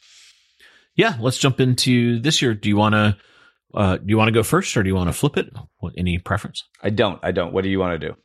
[0.96, 2.54] Yeah, let's jump into this year.
[2.54, 3.16] Do you want to?
[3.74, 5.52] Uh, do you want to go first or do you want to flip it?
[5.78, 6.64] What, any preference?
[6.82, 7.20] I don't.
[7.22, 7.52] I don't.
[7.52, 8.16] What do you want to do?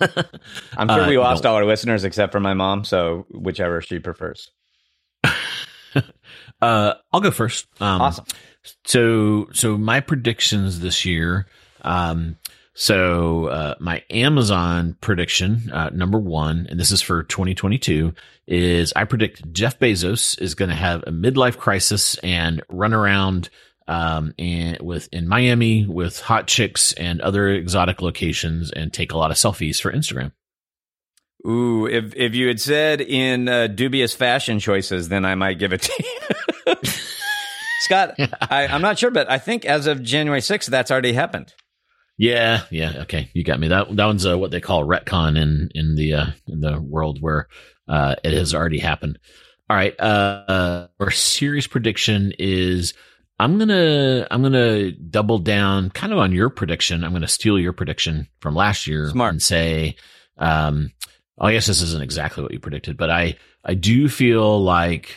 [0.76, 4.50] I'm sure we lost all our listeners except for my mom, so whichever she prefers.
[6.62, 7.66] Uh, I'll go first.
[7.80, 8.26] Um, Awesome.
[8.84, 11.46] So, so my predictions this year.
[11.82, 12.36] Um,
[12.74, 18.14] so, uh, my Amazon prediction, uh, number one, and this is for 2022
[18.46, 23.50] is I predict Jeff Bezos is going to have a midlife crisis and run around,
[23.86, 29.18] um, and with in Miami with hot chicks and other exotic locations and take a
[29.18, 30.32] lot of selfies for Instagram.
[31.46, 35.72] Ooh, if if you had said in uh, dubious fashion choices, then I might give
[35.72, 36.04] it to
[36.66, 36.74] you.
[37.80, 41.54] Scot, I, I'm not sure, but I think as of January 6th, that's already happened.
[42.20, 43.68] Yeah, yeah, okay, you got me.
[43.68, 47.16] That that one's uh, what they call retcon in in the uh, in the world
[47.22, 47.48] where
[47.88, 49.18] uh, it has already happened.
[49.70, 52.92] All right, uh, our series prediction is
[53.38, 57.04] I'm gonna I'm gonna double down kind of on your prediction.
[57.04, 59.32] I'm gonna steal your prediction from last year Smart.
[59.32, 59.96] and say,
[60.36, 60.92] um,
[61.38, 65.16] I guess this isn't exactly what you predicted, but I I do feel like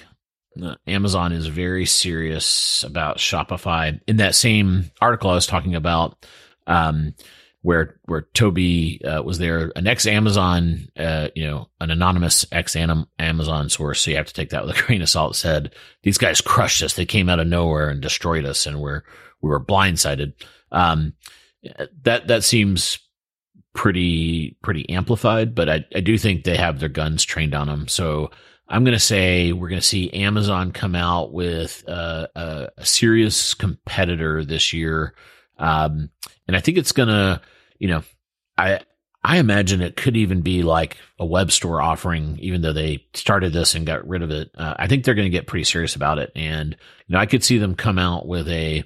[0.63, 3.99] uh, Amazon is very serious about Shopify.
[4.07, 6.25] In that same article I was talking about,
[6.67, 7.13] um,
[7.61, 12.75] where where Tobi uh, was there, an ex Amazon, uh, you know, an anonymous ex
[12.75, 14.01] Amazon source.
[14.01, 15.35] So you have to take that with a grain of salt.
[15.35, 15.73] Said
[16.03, 16.93] these guys crushed us.
[16.93, 19.03] They came out of nowhere and destroyed us, and we're
[19.41, 20.33] we were blindsided.
[20.71, 21.13] Um,
[22.03, 22.99] that that seems
[23.73, 27.87] pretty pretty amplified, but I I do think they have their guns trained on them.
[27.87, 28.29] So
[28.67, 32.85] I'm going to say we're going to see Amazon come out with uh, a, a
[32.85, 35.13] serious competitor this year.
[35.57, 36.09] Um,
[36.47, 37.41] and I think it's to,
[37.79, 38.03] you know,
[38.57, 38.81] I,
[39.23, 43.53] I imagine it could even be like a web store offering, even though they started
[43.53, 44.51] this and got rid of it.
[44.55, 46.31] Uh, I think they're going to get pretty serious about it.
[46.35, 46.75] And,
[47.07, 48.83] you know, I could see them come out with a,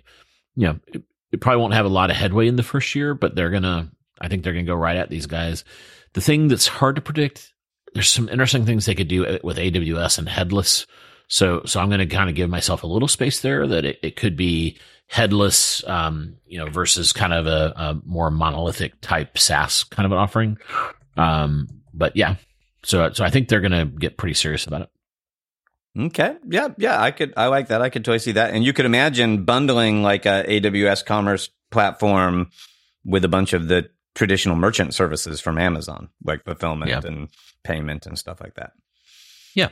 [0.56, 3.16] you know, it, it probably won't have a lot of headway in the first year,
[3.16, 3.88] but they're to,
[4.22, 5.64] I think they're to go right at these guys.
[6.14, 7.52] The thing that's hard to predict,
[7.94, 10.86] there's some interesting things they could do with AWS and headless.
[11.28, 14.00] So, so I'm going to kind of give myself a little space there that it,
[14.04, 14.78] it could be
[15.08, 20.12] headless, um, you know, versus kind of a, a, more monolithic type SaaS kind of
[20.12, 20.58] an offering.
[21.16, 22.36] Um, but yeah,
[22.84, 24.90] so, so I think they're going to get pretty serious about it.
[25.98, 26.36] Okay.
[26.48, 26.70] Yeah.
[26.78, 27.02] Yeah.
[27.02, 27.82] I could, I like that.
[27.82, 28.54] I could totally see that.
[28.54, 32.52] And you could imagine bundling like a AWS commerce platform
[33.04, 37.02] with a bunch of the traditional merchant services from Amazon, like fulfillment yeah.
[37.04, 37.30] and
[37.64, 38.74] payment and stuff like that.
[39.56, 39.70] Yeah.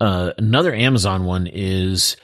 [0.00, 2.16] Uh, another Amazon one is,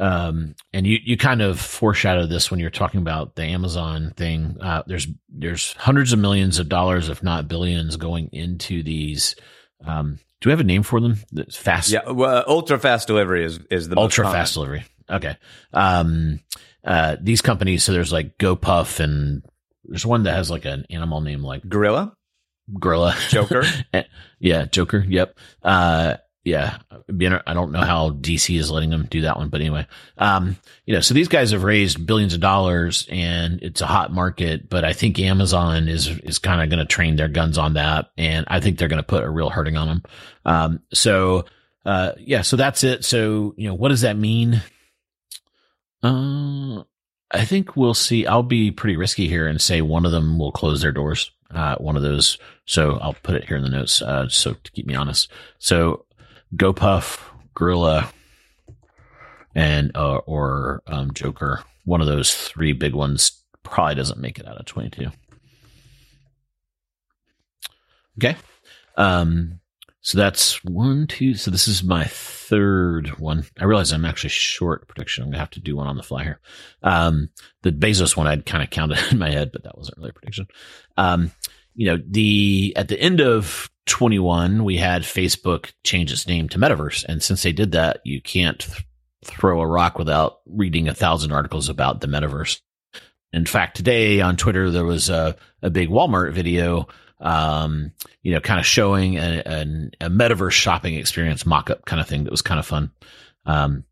[0.00, 4.56] um, and you, you kind of foreshadow this when you're talking about the Amazon thing.
[4.58, 9.36] Uh, there's, there's hundreds of millions of dollars, if not billions going into these,
[9.84, 11.16] um, do we have a name for them?
[11.52, 11.90] Fast.
[11.90, 12.10] Yeah.
[12.10, 14.84] Well, ultra fast delivery is, is the ultra fast delivery.
[15.10, 15.36] Okay.
[15.74, 16.40] Um,
[16.82, 19.44] uh, these companies, so there's like GoPuff and
[19.84, 22.16] there's one that has like an animal name like Gorilla.
[22.78, 23.12] Gorilla.
[23.28, 23.84] Jokr.
[24.38, 24.64] yeah.
[24.64, 25.04] Jokr.
[25.06, 25.38] Yep.
[25.62, 26.78] Uh, yeah,
[27.46, 30.94] I don't know how DC is letting them do that one, but anyway, um, you
[30.94, 34.82] know, so these guys have raised billions of dollars and it's a hot market, but
[34.82, 38.10] I think Amazon is, is kind of going to train their guns on that.
[38.16, 40.02] And I think they're going to put a real hurting on them.
[40.46, 41.44] Um, so,
[41.84, 43.04] uh, yeah, so that's it.
[43.04, 44.62] So, you know, what does that mean?
[46.02, 46.84] Uh,
[47.30, 48.26] I think we'll see.
[48.26, 51.30] I'll be pretty risky here and say one of them will close their doors.
[51.50, 52.38] Uh, one of those.
[52.64, 54.00] So I'll put it here in the notes.
[54.00, 55.30] Uh, so to keep me honest.
[55.58, 56.06] So
[56.54, 57.20] GoPuff,
[57.54, 58.10] Gorilla,
[59.54, 61.62] and uh, or um, Jokr.
[61.84, 65.10] One of those three big ones probably doesn't make it out of twenty two.
[68.18, 68.36] Okay.
[68.96, 69.60] Um,
[70.02, 71.34] so that's one, two.
[71.34, 73.44] So this is my third one.
[73.58, 75.22] I realize I'm actually short prediction.
[75.22, 76.40] I'm gonna have to do one on the fly here.
[76.82, 77.30] Um,
[77.62, 80.14] the Bezos one I'd kind of counted in my head, but that wasn't really a
[80.14, 80.46] prediction.
[80.96, 81.32] Um,
[81.74, 86.58] you know, the at the end of 21, we had Facebook change its name to
[86.58, 88.86] Metaverse, and since they did that, you can't th-
[89.24, 92.60] throw a rock without reading a thousand articles about the Metaverse.
[93.32, 96.88] In fact, today on Twitter there was a, a big Walmart video,
[97.20, 99.62] um, you know, kind of showing a, a,
[100.06, 102.90] a metaverse shopping experience mock-up kind of thing that was kind of fun.
[103.46, 103.84] Um,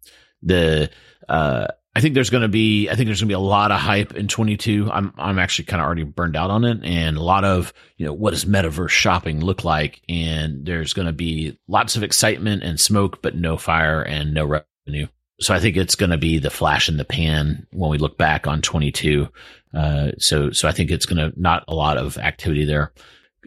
[0.43, 0.91] the
[1.29, 3.73] uh, I think there's going to be, I think there's going to be a lot
[3.73, 4.89] of hype in 22.
[4.89, 8.07] I'm, I'm actually kind of already burned out on it and a lot of, you
[8.07, 10.01] know, what does metaverse shopping look like?
[10.09, 14.45] And there's going to be lots of excitement and smoke, but no fire and no
[14.45, 15.09] revenue.
[15.41, 18.17] So I think it's going to be the flash in the pan when we look
[18.17, 19.29] back on 22.
[19.75, 22.93] Uh, so, so I think it's going to not a lot of activity there.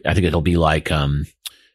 [0.04, 1.24] I think it'll be like, um,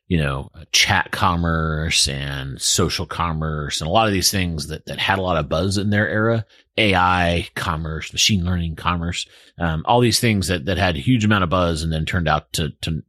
[0.08, 4.99] you know, chat commerce and social commerce and a lot of these things that, that
[4.99, 6.45] had a lot of buzz in their era.
[6.78, 9.26] AI commerce, machine learning commerce,
[9.58, 12.28] um, all these things that, that had a huge amount of buzz and then turned
[12.28, 13.01] out to, to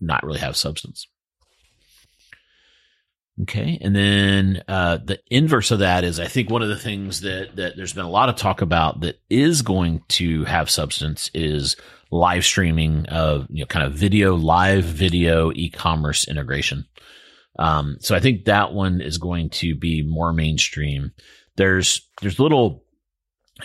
[0.00, 1.08] not really have substance.
[3.42, 3.78] Okay.
[3.80, 7.54] And then, uh, the inverse of that is I think one of the things that,
[7.56, 11.76] that there's been a lot of talk about that is going to have substance is
[12.10, 16.86] live streaming of, you know, kind of video, live video e-commerce integration.
[17.58, 21.12] Um, so I think that one is going to be more mainstream.
[21.56, 22.82] There's, there's little,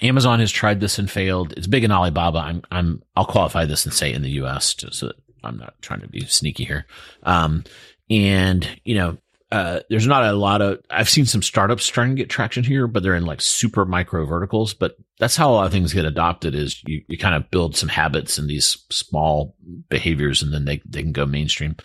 [0.02, 1.54] Amazon has tried this and failed.
[1.58, 2.40] It's big in Alibaba.
[2.40, 5.12] I'm, I'm, I'll qualify this and say in the US so
[5.44, 6.86] I'm not trying to be sneaky here.
[7.24, 7.64] Um,
[8.10, 9.18] and you know,
[9.54, 12.88] uh, there's not a lot of I've seen some startups trying to get traction here,
[12.88, 14.74] but they're in like super micro verticals.
[14.74, 17.76] But that's how a lot of things get adopted is you, you kind of build
[17.76, 19.56] some habits and these small
[19.90, 21.76] behaviors and then they, they can go mainstream.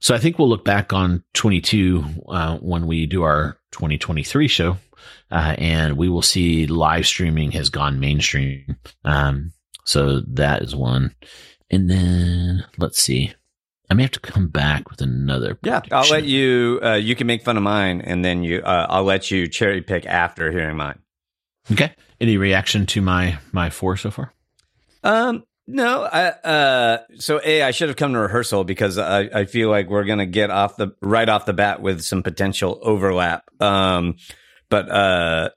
[0.00, 4.76] So I think we'll look back on 22 uh, when we do our 2023 show
[5.30, 8.76] uh, and we will see live streaming has gone mainstream.
[9.02, 9.54] Um,
[9.86, 11.14] so that is one.
[11.70, 13.32] And then let's see.
[13.90, 15.58] I may have to come back with another.
[15.62, 16.80] Yeah, I'll let you.
[16.82, 18.60] Uh, you can make fun of mine, and then you.
[18.60, 20.98] Uh, I'll let you cherry pick after hearing mine.
[21.70, 21.92] Okay.
[22.20, 24.32] Any reaction to my my four so far?
[25.02, 26.04] Um, no.
[26.04, 29.88] I, uh, so a, I should have come to rehearsal because I, I feel like
[29.88, 33.44] we're gonna get off the right off the bat with some potential overlap.
[33.60, 34.16] Um,
[34.70, 35.50] but uh,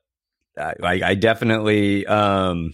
[0.58, 2.74] I, I definitely um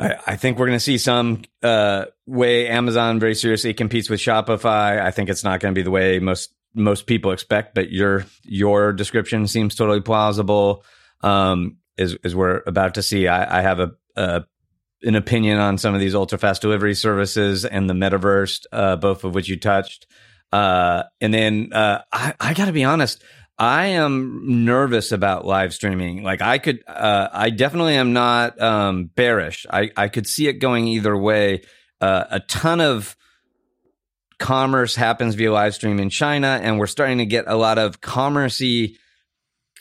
[0.00, 4.20] I, I think we're going to see some uh, way Amazon very seriously competes with
[4.20, 5.00] Shopify.
[5.00, 8.24] I think it's not going to be the way most most people expect, but your
[8.42, 10.84] your description seems totally plausible.
[11.20, 14.44] Um, as as we're about to see, I, I have a, a
[15.02, 19.24] an opinion on some of these ultra fast delivery services and the metaverse, uh, both
[19.24, 20.06] of which you touched.
[20.52, 23.22] Uh, and then uh, I, I got to be honest,
[23.60, 26.22] I am nervous about live streaming.
[26.22, 29.66] Like I could, uh, I definitely am not um, bearish.
[29.70, 31.60] I, I could see it going either way.
[32.00, 33.14] Uh, a ton of
[34.38, 38.00] commerce happens via live stream in China, and we're starting to get a lot of
[38.00, 38.96] commercey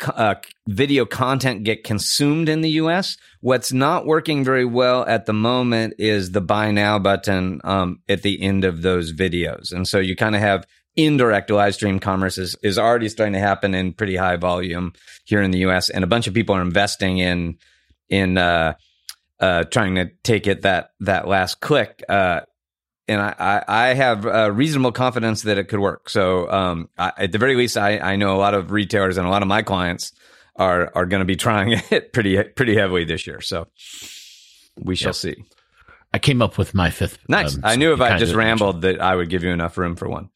[0.08, 0.36] uh,
[0.68, 3.16] video content get consumed in the U.S.
[3.40, 8.24] What's not working very well at the moment is the buy now button um, at
[8.24, 10.68] the end of those videos, and so you kind of have
[11.06, 14.94] indirect live stream commerce is, is already starting to happen in pretty high volume
[15.26, 15.90] here in the US.
[15.90, 17.58] And a bunch of people are investing in,
[18.10, 18.74] in, uh,
[19.40, 22.04] uh, trying to take it that, that last click.
[22.10, 22.42] Uh,
[23.08, 26.10] and I, I have uh, reasonable confidence that it could work.
[26.10, 29.26] So, um, I, at the very least, I, I know a lot of retailers and
[29.26, 30.14] a lot of my clients
[30.56, 33.42] are, are going to be trying it pretty, pretty heavily this year.
[33.42, 33.68] So
[34.78, 35.16] we shall yep.
[35.16, 35.44] see.
[36.14, 37.20] I came up with my fifth.
[37.28, 37.56] Nice.
[37.56, 40.10] Um, I knew if I just rambled that I would give you enough room for
[40.10, 40.30] one.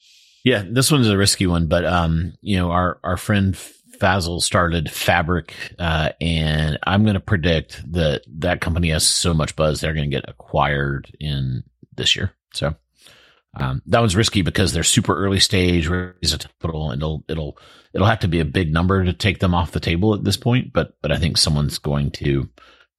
[0.44, 3.56] Yeah, this one's a risky one, but um, you know, our our friend
[3.98, 9.56] Fazel started Fabric, uh, and I'm going to predict that that company has so much
[9.56, 11.64] buzz they're going to get acquired in
[11.96, 12.34] this year.
[12.54, 12.76] So
[13.56, 17.58] um, that one's risky because they're super early stage, raise a capital, and it'll it'll
[17.94, 20.38] it'll have to be a big number to take them off the table at this
[20.38, 20.74] point.
[20.74, 22.50] But but I think someone's going to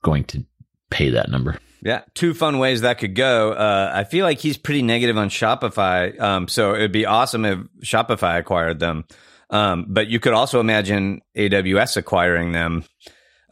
[0.02, 0.44] going to
[0.90, 1.58] pay that number.
[1.84, 3.52] Yeah, two fun ways that could go.
[3.52, 7.58] Uh, I feel like he's pretty negative on Shopify, um, so it'd be awesome if
[7.82, 9.04] Shopify acquired them.
[9.50, 12.84] Um, but you could also imagine AWS acquiring them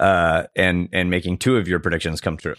[0.00, 2.56] uh, and and making two of your predictions come true.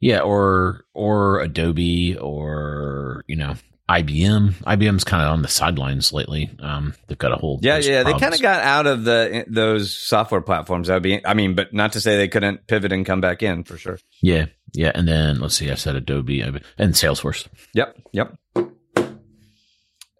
[0.00, 3.56] Yeah, or or Adobe, or you know
[3.90, 4.52] IBM.
[4.62, 6.48] IBM's kind of on the sidelines lately.
[6.60, 8.04] Um, they've got a whole yeah, yeah.
[8.04, 10.86] They kind of got out of the those software platforms.
[10.86, 13.42] That would be, I mean, but not to say they couldn't pivot and come back
[13.42, 13.98] in for sure.
[14.22, 14.92] Yeah, yeah.
[14.94, 17.48] And then let's see, I said Adobe and Salesforce.
[17.74, 18.36] Yep, yep.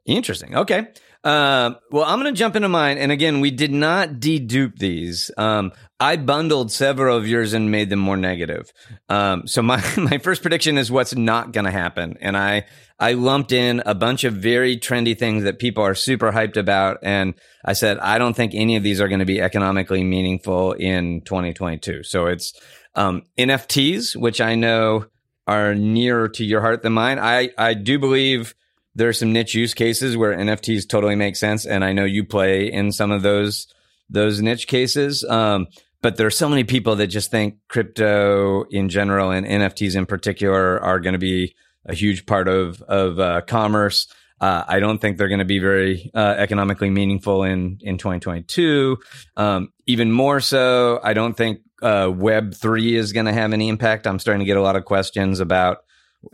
[0.05, 0.57] Interesting.
[0.57, 0.89] Okay.
[1.23, 2.97] Um, well, I'm going to jump into mine.
[2.97, 5.31] And again, we did not dedupe these.
[5.37, 8.73] Um, I bundled several of yours and made them more negative.
[9.11, 12.16] Um, so my, my first prediction is what's not going to happen.
[12.23, 12.64] And I,
[12.99, 16.99] I lumped in a bunch of very trendy things that people are super hyped about.
[17.03, 20.73] And I said, I don't think any of these are going to be economically meaningful
[20.73, 22.03] in 2022.
[22.03, 22.55] So it's,
[22.95, 25.07] um, NFTs, which I know
[25.47, 27.18] are nearer to your heart than mine.
[27.18, 28.55] I, I do believe
[29.01, 31.64] there are some niche use cases where NFTs totally make sense.
[31.64, 33.66] And I know you play in some of those,
[34.11, 35.24] those niche cases.
[35.24, 35.68] Um,
[36.03, 40.05] but there are so many people that just think crypto in general and NFTs in
[40.05, 41.55] particular are going to be
[41.86, 44.07] a huge part of, of, uh, commerce.
[44.38, 48.98] Uh, I don't think they're going to be very uh, economically meaningful in in 2022.
[49.36, 53.68] Um, even more so, I don't think uh, Web three is going to have any
[53.68, 54.07] impact.
[54.07, 55.84] I'm starting to get a lot of questions about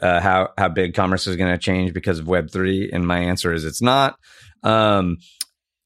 [0.00, 3.18] uh, how how big commerce is going to change because of Web three, and my
[3.18, 4.18] answer is it's not.
[4.62, 5.18] Um,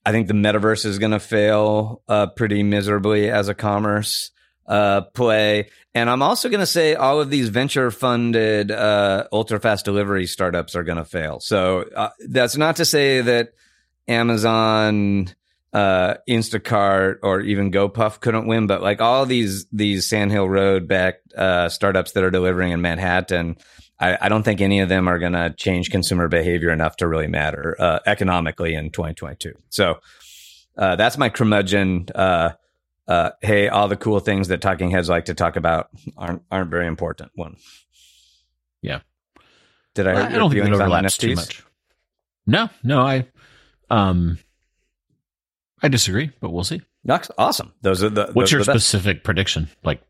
[0.04, 4.30] I think the metaverse is going to fail uh, pretty miserably as a commerce
[4.66, 9.60] uh, play, and I'm also going to say all of these venture funded uh, ultra
[9.60, 11.40] fast delivery startups are going to fail.
[11.40, 13.52] So uh, that's not to say that
[14.08, 15.28] Amazon,
[15.72, 18.66] uh, Instacart, or even GoPuff couldn't win.
[18.66, 22.80] But like all these these Sand Hill Road backed uh, startups that are delivering in
[22.80, 23.56] Manhattan,
[24.00, 27.06] I, I don't think any of them are going to change consumer behavior enough to
[27.06, 29.52] really matter uh, economically in 2022.
[29.68, 30.00] So
[30.76, 32.06] uh, that's my curmudgeon.
[32.14, 32.52] Uh,
[33.06, 36.70] uh, hey, all the cool things that talking heads like to talk about aren't aren't
[36.70, 37.32] very important.
[37.34, 37.56] One.
[38.80, 39.00] Yeah.
[39.94, 40.12] Did I?
[40.12, 41.64] I, I don't think it overlaps too much.
[42.46, 43.26] No, no, I,
[43.90, 44.38] um,
[45.82, 46.80] I disagree, but we'll see.
[47.04, 47.72] That's awesome.
[47.82, 48.30] Those are the.
[48.32, 49.68] What's your specific prediction?
[49.84, 50.02] Like,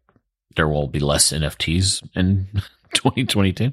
[0.57, 2.47] there will be less NFTs in
[2.95, 3.72] 2022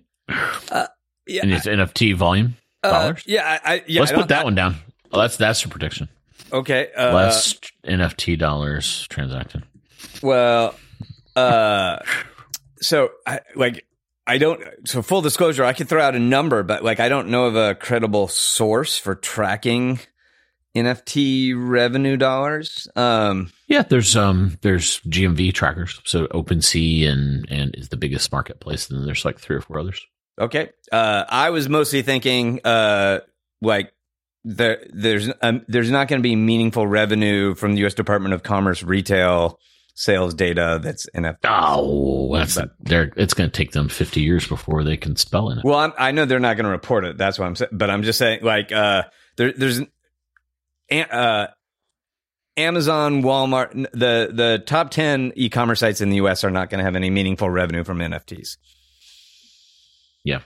[0.72, 0.88] Uh,
[1.26, 3.24] yeah, in its NFT volume uh, dollars.
[3.26, 4.02] yeah, I, I, yeah.
[4.02, 4.76] Let's I put that one down.
[5.12, 6.10] Oh, that's that's your prediction.
[6.52, 6.90] Okay.
[6.96, 7.56] Uh, Less
[7.86, 9.64] NFT dollars transacted.
[10.22, 10.76] Well,
[11.36, 12.00] uh,
[12.82, 13.86] so I like
[14.26, 14.62] I don't.
[14.86, 17.56] So full disclosure, I could throw out a number, but like I don't know of
[17.56, 20.00] a credible source for tracking
[20.78, 22.88] NFT revenue dollars.
[22.96, 26.00] Um, Yeah, there's um there's GMV trackers.
[26.06, 29.80] So OpenSea and and is the biggest marketplace, and then there's like three or four
[29.80, 30.06] others.
[30.40, 30.70] okay.
[30.92, 33.20] Uh, I was mostly thinking, uh,
[33.62, 33.92] like
[34.44, 37.94] there, there's um, there's not going to be meaningful revenue from the U.S.
[37.94, 39.60] Department of Commerce retail
[39.96, 41.38] sales data that's NFT.
[41.46, 45.50] Oh, that's But- they're it's going to take them 50 years before they can spell
[45.50, 45.66] in it.
[45.66, 47.18] Well, I'm, I know they're not going to report it.
[47.18, 47.72] That's what I'm saying.
[47.74, 49.04] But I'm just saying, like, uh,
[49.38, 49.82] there, there's,
[50.92, 51.48] uh,
[52.58, 56.44] Amazon, Walmart, the the top ten e-commerce sites in the U.S.
[56.44, 58.58] are not going to have any meaningful revenue from NFTs.
[60.24, 60.40] Yeah.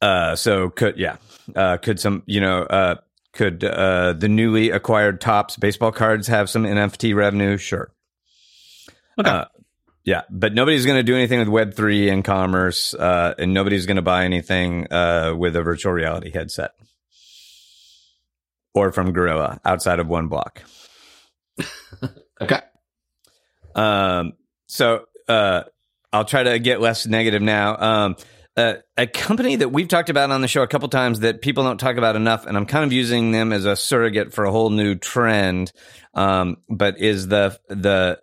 [0.00, 1.16] Uh, so could yeah,
[1.56, 2.96] uh, could some you know uh,
[3.32, 7.56] could uh, the newly acquired Topps baseball cards have some NFT revenue?
[7.56, 7.90] Sure.
[9.18, 9.30] Okay.
[9.30, 9.44] Uh,
[10.04, 13.86] yeah, but nobody's going to do anything with Web three and commerce, uh, and nobody's
[13.86, 16.72] going to buy anything uh, with a virtual reality headset
[18.74, 20.62] or from Gorilla outside of one block.
[22.40, 22.60] okay.
[23.74, 24.32] Um,
[24.66, 25.62] so uh,
[26.12, 27.76] I'll try to get less negative now.
[27.76, 28.16] Um,
[28.56, 31.64] uh, a company that we've talked about on the show a couple times that people
[31.64, 34.52] don't talk about enough, and I'm kind of using them as a surrogate for a
[34.52, 35.72] whole new trend.
[36.14, 38.20] Um, but is the the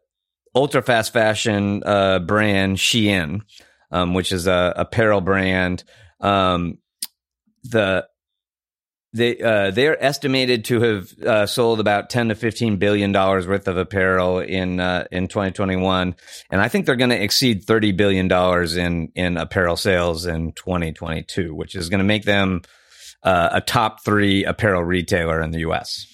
[0.56, 3.42] ultra fast fashion uh, brand Shein,
[3.92, 5.84] um, which is a apparel brand.
[6.22, 6.78] Um,
[7.64, 8.08] the
[9.14, 13.68] they uh, they're estimated to have uh, sold about ten to fifteen billion dollars worth
[13.68, 16.16] of apparel in uh, in 2021,
[16.50, 20.54] and I think they're going to exceed thirty billion dollars in in apparel sales in
[20.54, 22.62] 2022, which is going to make them
[23.24, 26.08] uh, a top three apparel retailer in the U.S.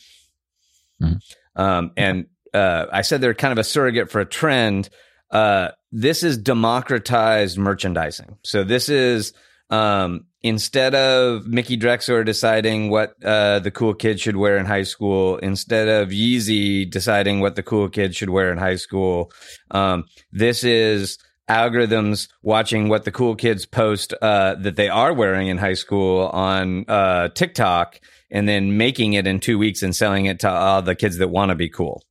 [1.02, 1.20] Mhm.
[1.56, 4.90] Um, and uh, I said they're kind of a surrogate for a trend.
[5.30, 8.38] Uh, this is democratized merchandising.
[8.44, 9.34] So this is
[9.70, 14.84] um, instead of Mickey Drexler deciding what uh, the cool kid should wear in high
[14.84, 19.32] school, instead of Yeezy deciding what the cool kid should wear in high school,
[19.72, 21.18] um, this is
[21.50, 26.28] algorithms watching what the cool kids post uh, that they are wearing in high school
[26.28, 30.82] on uh, TikTok, and then making it in two weeks and selling it to all
[30.82, 32.04] the kids that want to be cool.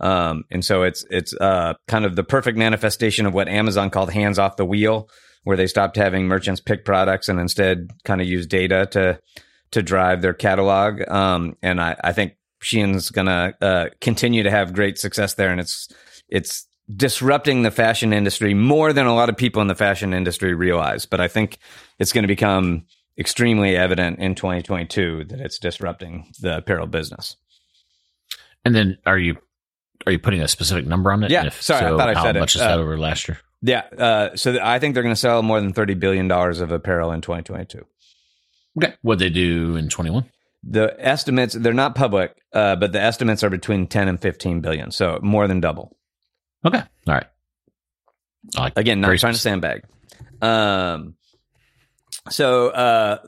[0.00, 4.12] Um, and so it's it's uh, kind of the perfect manifestation of what Amazon called
[4.12, 5.08] hands off the wheel,
[5.44, 9.18] where they stopped having merchants pick products and instead kind of use data to
[9.72, 11.08] to drive their catalog.
[11.08, 15.60] Um, and I, I think Shein's gonna uh, continue to have great success there, and
[15.60, 15.88] it's
[16.28, 20.52] it's disrupting the fashion industry more than a lot of people in the fashion industry
[20.54, 21.06] realize.
[21.06, 21.58] But I think
[21.98, 22.86] it's going to become
[23.18, 27.36] extremely evident in 2022 that it's disrupting the apparel business.
[28.64, 29.36] And then are you
[30.06, 31.30] are you putting a specific number on it?
[31.30, 32.38] Yeah, if sorry, I thought I how said it.
[32.38, 33.38] How much is that Uh, over last year?
[33.62, 33.82] Yeah.
[33.96, 37.12] Uh, so th- I think they're going to sell more than $30 billion of apparel
[37.12, 37.84] in 2022.
[38.78, 38.94] Okay.
[39.02, 40.24] What they do in 21?
[40.64, 44.90] The estimates, they're not public, uh, but the estimates are between 10 and 15 billion.
[44.90, 45.96] So more than double.
[46.64, 46.78] Okay.
[47.06, 47.26] All right.
[48.56, 49.84] Like Again, not trying to sandbag.
[50.40, 51.14] Um,
[52.28, 53.18] so, uh,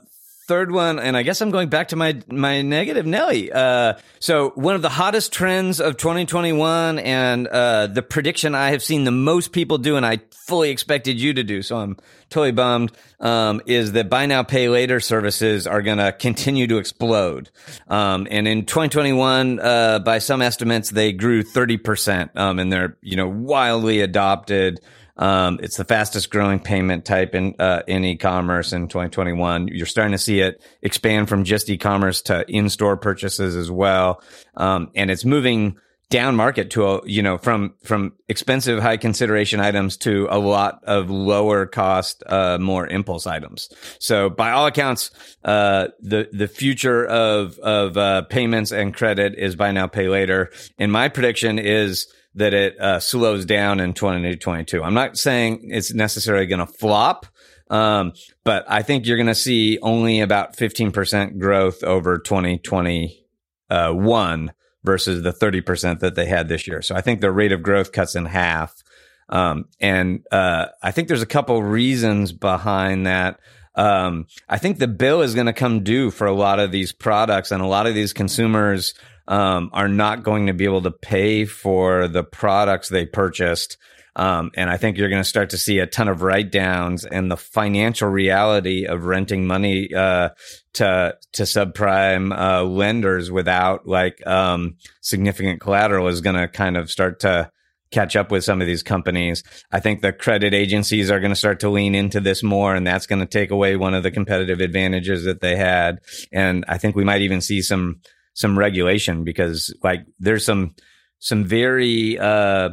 [0.47, 3.51] third one, and I guess I'm going back to my, my negative Nelly.
[3.51, 8.83] Uh, so one of the hottest trends of 2021 and, uh, the prediction I have
[8.83, 11.61] seen the most people do, and I fully expected you to do.
[11.61, 11.97] So I'm
[12.29, 16.77] totally bummed, um, is that buy now, pay later services are going to continue to
[16.77, 17.49] explode.
[17.87, 22.35] Um, and in 2021, uh, by some estimates, they grew 30%.
[22.35, 24.79] Um, and they're, you know, wildly adopted.
[25.17, 29.69] Um, it's the fastest growing payment type in uh, in e-commerce in 2021.
[29.69, 34.21] You're starting to see it expand from just e-commerce to in-store purchases as well,
[34.55, 35.77] um, and it's moving
[36.09, 40.83] down market to a, you know, from, from expensive, high consideration items to a lot
[40.83, 43.69] of lower cost, uh, more impulse items.
[43.99, 45.11] So by all accounts,
[45.43, 50.51] uh, the, the future of, of, uh, payments and credit is buy now, pay later.
[50.77, 54.83] And my prediction is, that it uh, slows down in 2022.
[54.83, 57.25] I'm not saying it's necessarily going to flop,
[57.69, 58.13] um,
[58.43, 65.33] but I think you're going to see only about 15% growth over 2021 versus the
[65.33, 66.81] 30% that they had this year.
[66.81, 68.83] So I think the rate of growth cuts in half.
[69.29, 73.39] Um, and uh, I think there's a couple reasons behind that.
[73.73, 76.93] Um, I think the bill is going to come due for a lot of these
[76.93, 78.93] products, and a lot of these consumers
[79.27, 83.77] um, are not going to be able to pay for the products they purchased.
[84.17, 87.03] Um, and I think you're going to start to see a ton of write downs
[87.03, 90.29] and the financial reality of renting money, uh,
[90.73, 96.89] to, to subprime, uh, lenders without like, um, significant collateral is going to kind of
[96.89, 97.51] start to
[97.91, 99.43] catch up with some of these companies.
[99.71, 102.85] I think the credit agencies are going to start to lean into this more and
[102.85, 105.99] that's going to take away one of the competitive advantages that they had.
[106.31, 108.01] And I think we might even see some,
[108.35, 110.75] some regulation because like there's some
[111.19, 112.69] some very uh,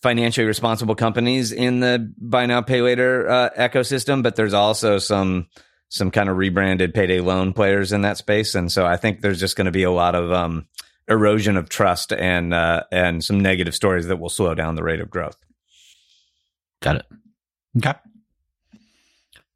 [0.00, 5.48] financially responsible companies in the buy now pay later uh, ecosystem, but there's also some
[5.90, 9.40] some kind of rebranded payday loan players in that space, and so I think there's
[9.40, 10.66] just going to be a lot of um,
[11.08, 15.00] erosion of trust and uh, and some negative stories that will slow down the rate
[15.00, 15.36] of growth.
[16.80, 17.06] Got it.
[17.78, 17.94] Okay.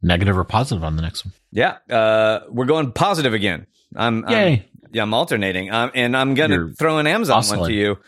[0.03, 1.32] Negative or positive on the next one?
[1.51, 3.66] Yeah, uh, we're going positive again.
[3.96, 4.68] I'm, Yay.
[4.93, 5.70] Yeah, I'm alternating.
[5.70, 7.61] Um, and I'm going to throw an Amazon oscillating.
[7.61, 7.99] one to you.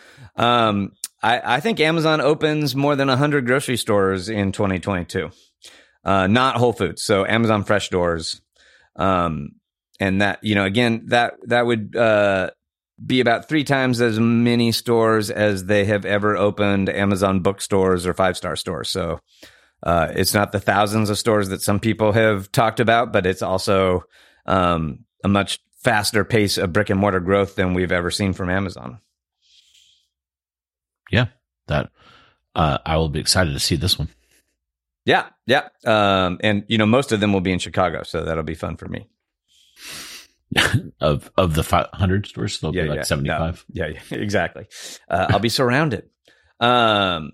[0.43, 5.31] Um, I, I think Amazon opens more than 100 grocery stores in 2022.
[6.05, 7.03] Uh, not Whole Foods.
[7.03, 8.41] So Amazon Fresh Doors.
[8.97, 9.51] Um,
[9.99, 12.51] and that, you know, again, that, that would, uh,
[13.05, 18.13] be about three times as many stores as they have ever opened Amazon bookstores or
[18.13, 18.91] five star stores.
[18.91, 19.21] So,
[19.83, 23.41] uh, it's not the thousands of stores that some people have talked about, but it's
[23.41, 24.05] also,
[24.45, 28.51] um, a much faster pace of brick and mortar growth than we've ever seen from
[28.51, 29.01] Amazon.
[31.11, 31.27] Yeah,
[31.67, 31.91] that
[32.55, 34.09] uh, I will be excited to see this one.
[35.05, 38.45] Yeah, yeah, um, and you know most of them will be in Chicago, so that'll
[38.45, 39.09] be fun for me.
[41.01, 43.65] of of the 500 stores, they'll yeah, be like yeah, 75.
[43.73, 44.67] No, yeah, yeah, exactly.
[45.09, 46.11] Uh, I'll be surrounded.
[46.61, 47.33] Um,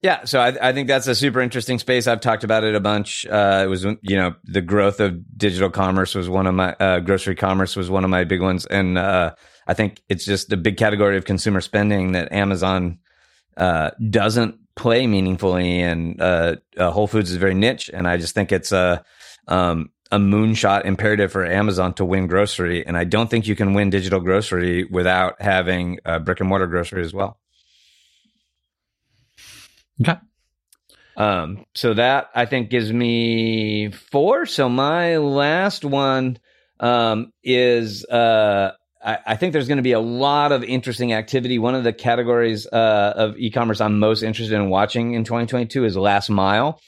[0.00, 2.06] yeah, so I, I, think that's a super interesting space.
[2.06, 3.26] I've talked about it a bunch.
[3.26, 7.00] Uh, it was, you know, the growth of digital commerce was one of my, uh,
[7.00, 8.64] grocery commerce was one of my big ones.
[8.64, 9.34] And, uh,
[9.66, 12.98] I think it's just a big category of consumer spending that Amazon,
[13.56, 15.80] uh, doesn't play meaningfully.
[15.80, 17.90] And, uh, uh, Whole Foods is very niche.
[17.92, 19.04] And I just think it's a,
[19.48, 22.86] um, a moonshot imperative for Amazon to win grocery.
[22.86, 27.02] And I don't think you can win digital grocery without having brick and mortar grocery
[27.02, 27.40] as well.
[30.00, 30.16] Okay.
[31.16, 34.46] Um, so that I think gives me four.
[34.46, 36.38] So my last one
[36.78, 38.72] um, is uh,
[39.04, 41.58] I, I, think there's going to be a lot of interesting activity.
[41.58, 45.96] One of the categories uh, of e-commerce I'm most interested in watching in 2022 is
[45.96, 46.80] last mile.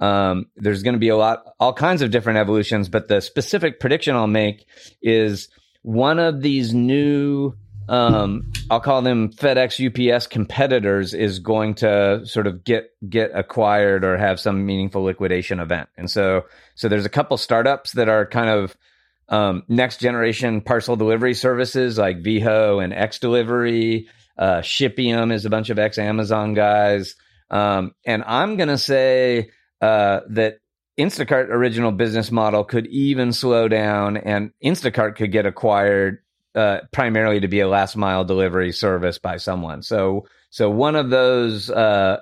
[0.00, 3.78] Um, there's going to be a lot, all kinds of different evolutions, but the specific
[3.78, 4.66] prediction I'll make
[5.00, 5.48] is
[5.82, 7.54] one of these new
[7.88, 14.04] um, I'll call them FedEx UPS competitors is going to sort of get get acquired
[14.04, 15.88] or have some meaningful liquidation event.
[15.96, 18.76] And so so there's a couple startups that are kind of
[19.28, 24.08] um, next generation parcel delivery services like Veho and X-Delivery.
[24.38, 27.16] Uh, Shipium is a bunch of ex Amazon guys.
[27.50, 30.58] Um, and I'm going to say uh, that
[30.98, 36.18] Instacart original business model could even slow down and Instacart could get acquired
[36.56, 39.82] uh, primarily to be a last mile delivery service by someone.
[39.82, 41.74] So so one of those uh,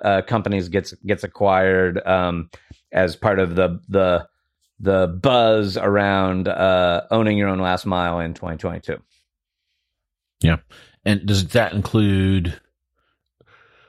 [0.03, 2.49] uh, companies gets gets acquired um,
[2.91, 4.27] as part of the the
[4.79, 8.97] the buzz around uh, owning your own last mile in 2022.
[10.41, 10.57] Yeah,
[11.05, 12.59] and does that include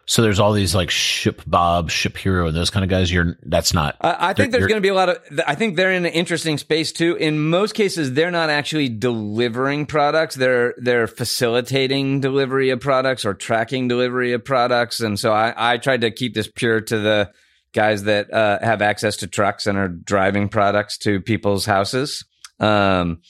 [0.09, 3.13] so there's all these like ShipBob, ship hero, and those kind of guys.
[3.13, 3.97] You're that's not.
[4.01, 5.19] I, I think there's going to be a lot of.
[5.47, 7.17] I think they're in an interesting space too.
[7.17, 10.37] In most cases, they're not actually delivering products.
[10.37, 15.01] They're they're facilitating delivery of products or tracking delivery of products.
[15.01, 17.33] And so I I tried to keep this pure to the
[17.73, 22.25] guys that uh, have access to trucks and are driving products to people's houses.
[22.61, 23.23] Um,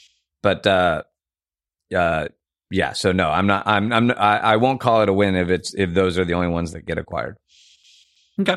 [0.43, 1.05] but uh,
[1.95, 2.29] uh,
[2.71, 3.67] yeah, so no, I'm not.
[3.67, 3.93] I'm.
[3.93, 4.11] I'm.
[4.11, 6.73] I, I won't call it a win if it's if those are the only ones
[6.73, 7.37] that get acquired.
[8.41, 8.57] Okay.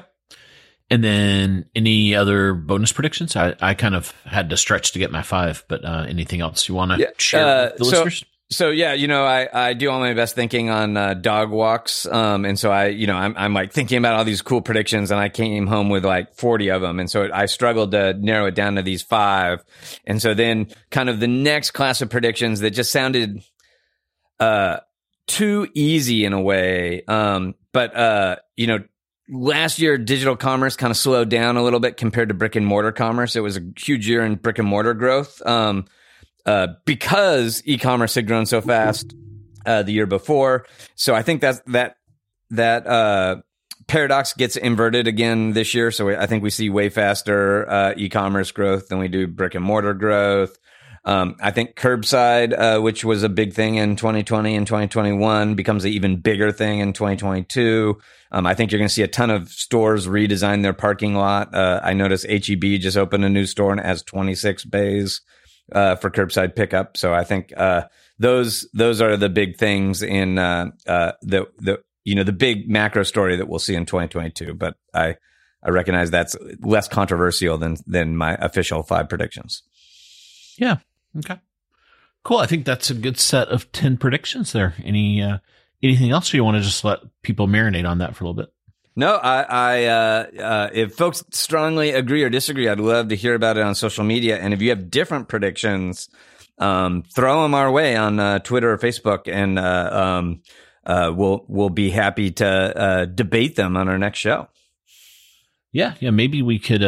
[0.92, 3.36] And then any other bonus predictions?
[3.36, 6.68] I, I kind of had to stretch to get my five, but uh, anything else
[6.68, 8.20] you want to yeah, share uh, with the listeners?
[8.20, 11.52] So, So yeah, you know, I, I do all my best thinking on uh, dog
[11.52, 14.62] walks, um, and so I, you know, I'm I'm like thinking about all these cool
[14.62, 18.14] predictions, and I came home with like 40 of them, and so I struggled to
[18.14, 19.64] narrow it down to these five,
[20.08, 23.44] and so then kind of the next class of predictions that just sounded,
[24.40, 24.78] uh,
[25.28, 28.84] too easy in a way, um, but uh, you know,
[29.30, 32.66] last year digital commerce kind of slowed down a little bit compared to brick and
[32.66, 33.36] mortar commerce.
[33.36, 35.46] It was a huge year in brick and mortar growth.
[35.46, 35.86] Um,
[36.46, 39.14] uh, because e-commerce had grown so fast
[39.66, 40.66] uh, the year before.
[40.96, 41.98] So I think that that
[42.50, 43.42] that uh,
[43.88, 45.92] paradox gets inverted again this year.
[45.92, 49.64] So I think we see way faster uh, e-commerce growth than we do brick and
[49.64, 50.58] mortar growth.
[51.10, 55.84] Um, I think curbside, uh, which was a big thing in 2020 and 2021, becomes
[55.84, 57.98] an even bigger thing in 2022.
[58.32, 61.56] Um, I think you're going to see a ton of stores redesign their parking lot.
[61.56, 65.22] Uh, I noticed HEB just opened a new store and has 26 bays
[65.72, 66.96] uh, for curbside pickup.
[66.96, 67.86] So I think uh,
[68.20, 72.70] those those are the big things in uh, uh, the the you know the big
[72.70, 74.54] macro story that we'll see in 2022.
[74.54, 75.16] But I
[75.64, 79.64] I recognize that's less controversial than than my official five predictions.
[80.60, 80.78] Yeah.
[81.18, 81.40] Okay.
[82.24, 82.38] Cool.
[82.38, 84.76] I think that's a good set of ten predictions there.
[84.84, 85.40] Any uh,
[85.82, 88.54] anything else, you want to just let people marinate on that for a little bit?
[88.96, 93.34] No, I, I uh, uh, if folks strongly agree or disagree, I'd love to hear
[93.34, 94.38] about it on social media.
[94.38, 96.10] And if you have different predictions,
[96.58, 99.90] um, throw them our way on uh, Twitter or Facebook, and uh,
[100.20, 100.42] um,
[100.86, 104.50] uh, we'll we'll be happy to uh, debate them on our next show.
[105.72, 106.82] Yeah, yeah, maybe we could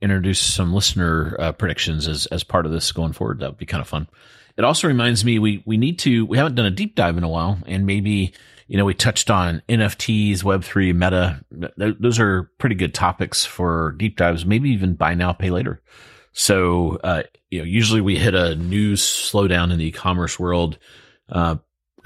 [0.00, 3.40] introduce some listener predictions as as part of this going forward.
[3.40, 4.08] That would be kind of fun.
[4.56, 7.24] It also reminds me we we need to we haven't done a deep dive in
[7.24, 8.32] a while, and maybe
[8.68, 11.40] you know, we touched on NFTs, Web3, Meta.
[11.76, 15.80] those are pretty good topics for deep dives, maybe even buy now, pay later.
[16.32, 20.78] So, uh, you know, usually we hit a news slowdown in the e-commerce world,
[21.28, 21.56] uh,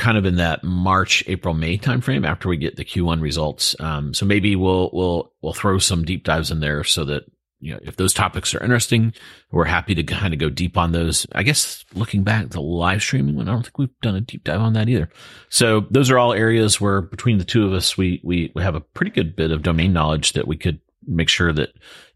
[0.00, 3.76] kind of in that March, April, May timeframe after we get the Q1 results.
[3.78, 7.24] Um, so maybe we'll, we'll, we'll throw some deep dives in there so that
[7.60, 9.12] you know, if those topics are interesting,
[9.50, 11.26] we're happy to kind of go deep on those.
[11.32, 14.44] I guess looking back, the live streaming one, I don't think we've done a deep
[14.44, 15.10] dive on that either.
[15.50, 18.74] So those are all areas where between the two of us, we, we, we have
[18.74, 21.70] a pretty good bit of domain knowledge that we could make sure that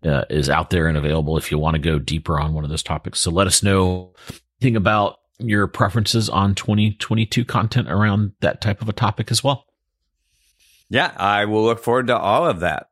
[0.04, 2.70] uh, is out there and available if you want to go deeper on one of
[2.70, 3.20] those topics.
[3.20, 4.14] So let us know
[4.62, 9.66] anything about your preferences on 2022 content around that type of a topic as well.
[10.90, 12.88] Yeah, I will look forward to all of that.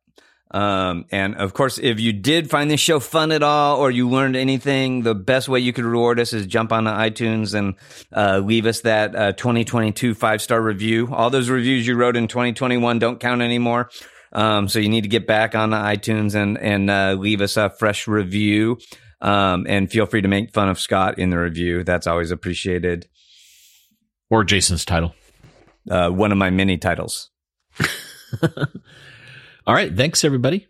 [0.52, 4.08] Um, and of course, if you did find this show fun at all or you
[4.08, 7.74] learned anything, the best way you could reward us is jump on the iTunes and
[8.14, 11.08] uh, leave us that uh, 2022 five star review.
[11.10, 13.88] All those reviews you wrote in 2021 don't count anymore.
[14.32, 17.56] Um, so you need to get back on the iTunes and, and uh, leave us
[17.56, 18.78] a fresh review.
[19.22, 21.84] Um, and feel free to make fun of Scot in the review.
[21.84, 23.06] That's always appreciated.
[24.28, 25.14] Or Jason's title.
[25.88, 27.30] Uh, one of my many titles.
[29.66, 29.96] All right.
[29.96, 30.66] Thanks, everybody.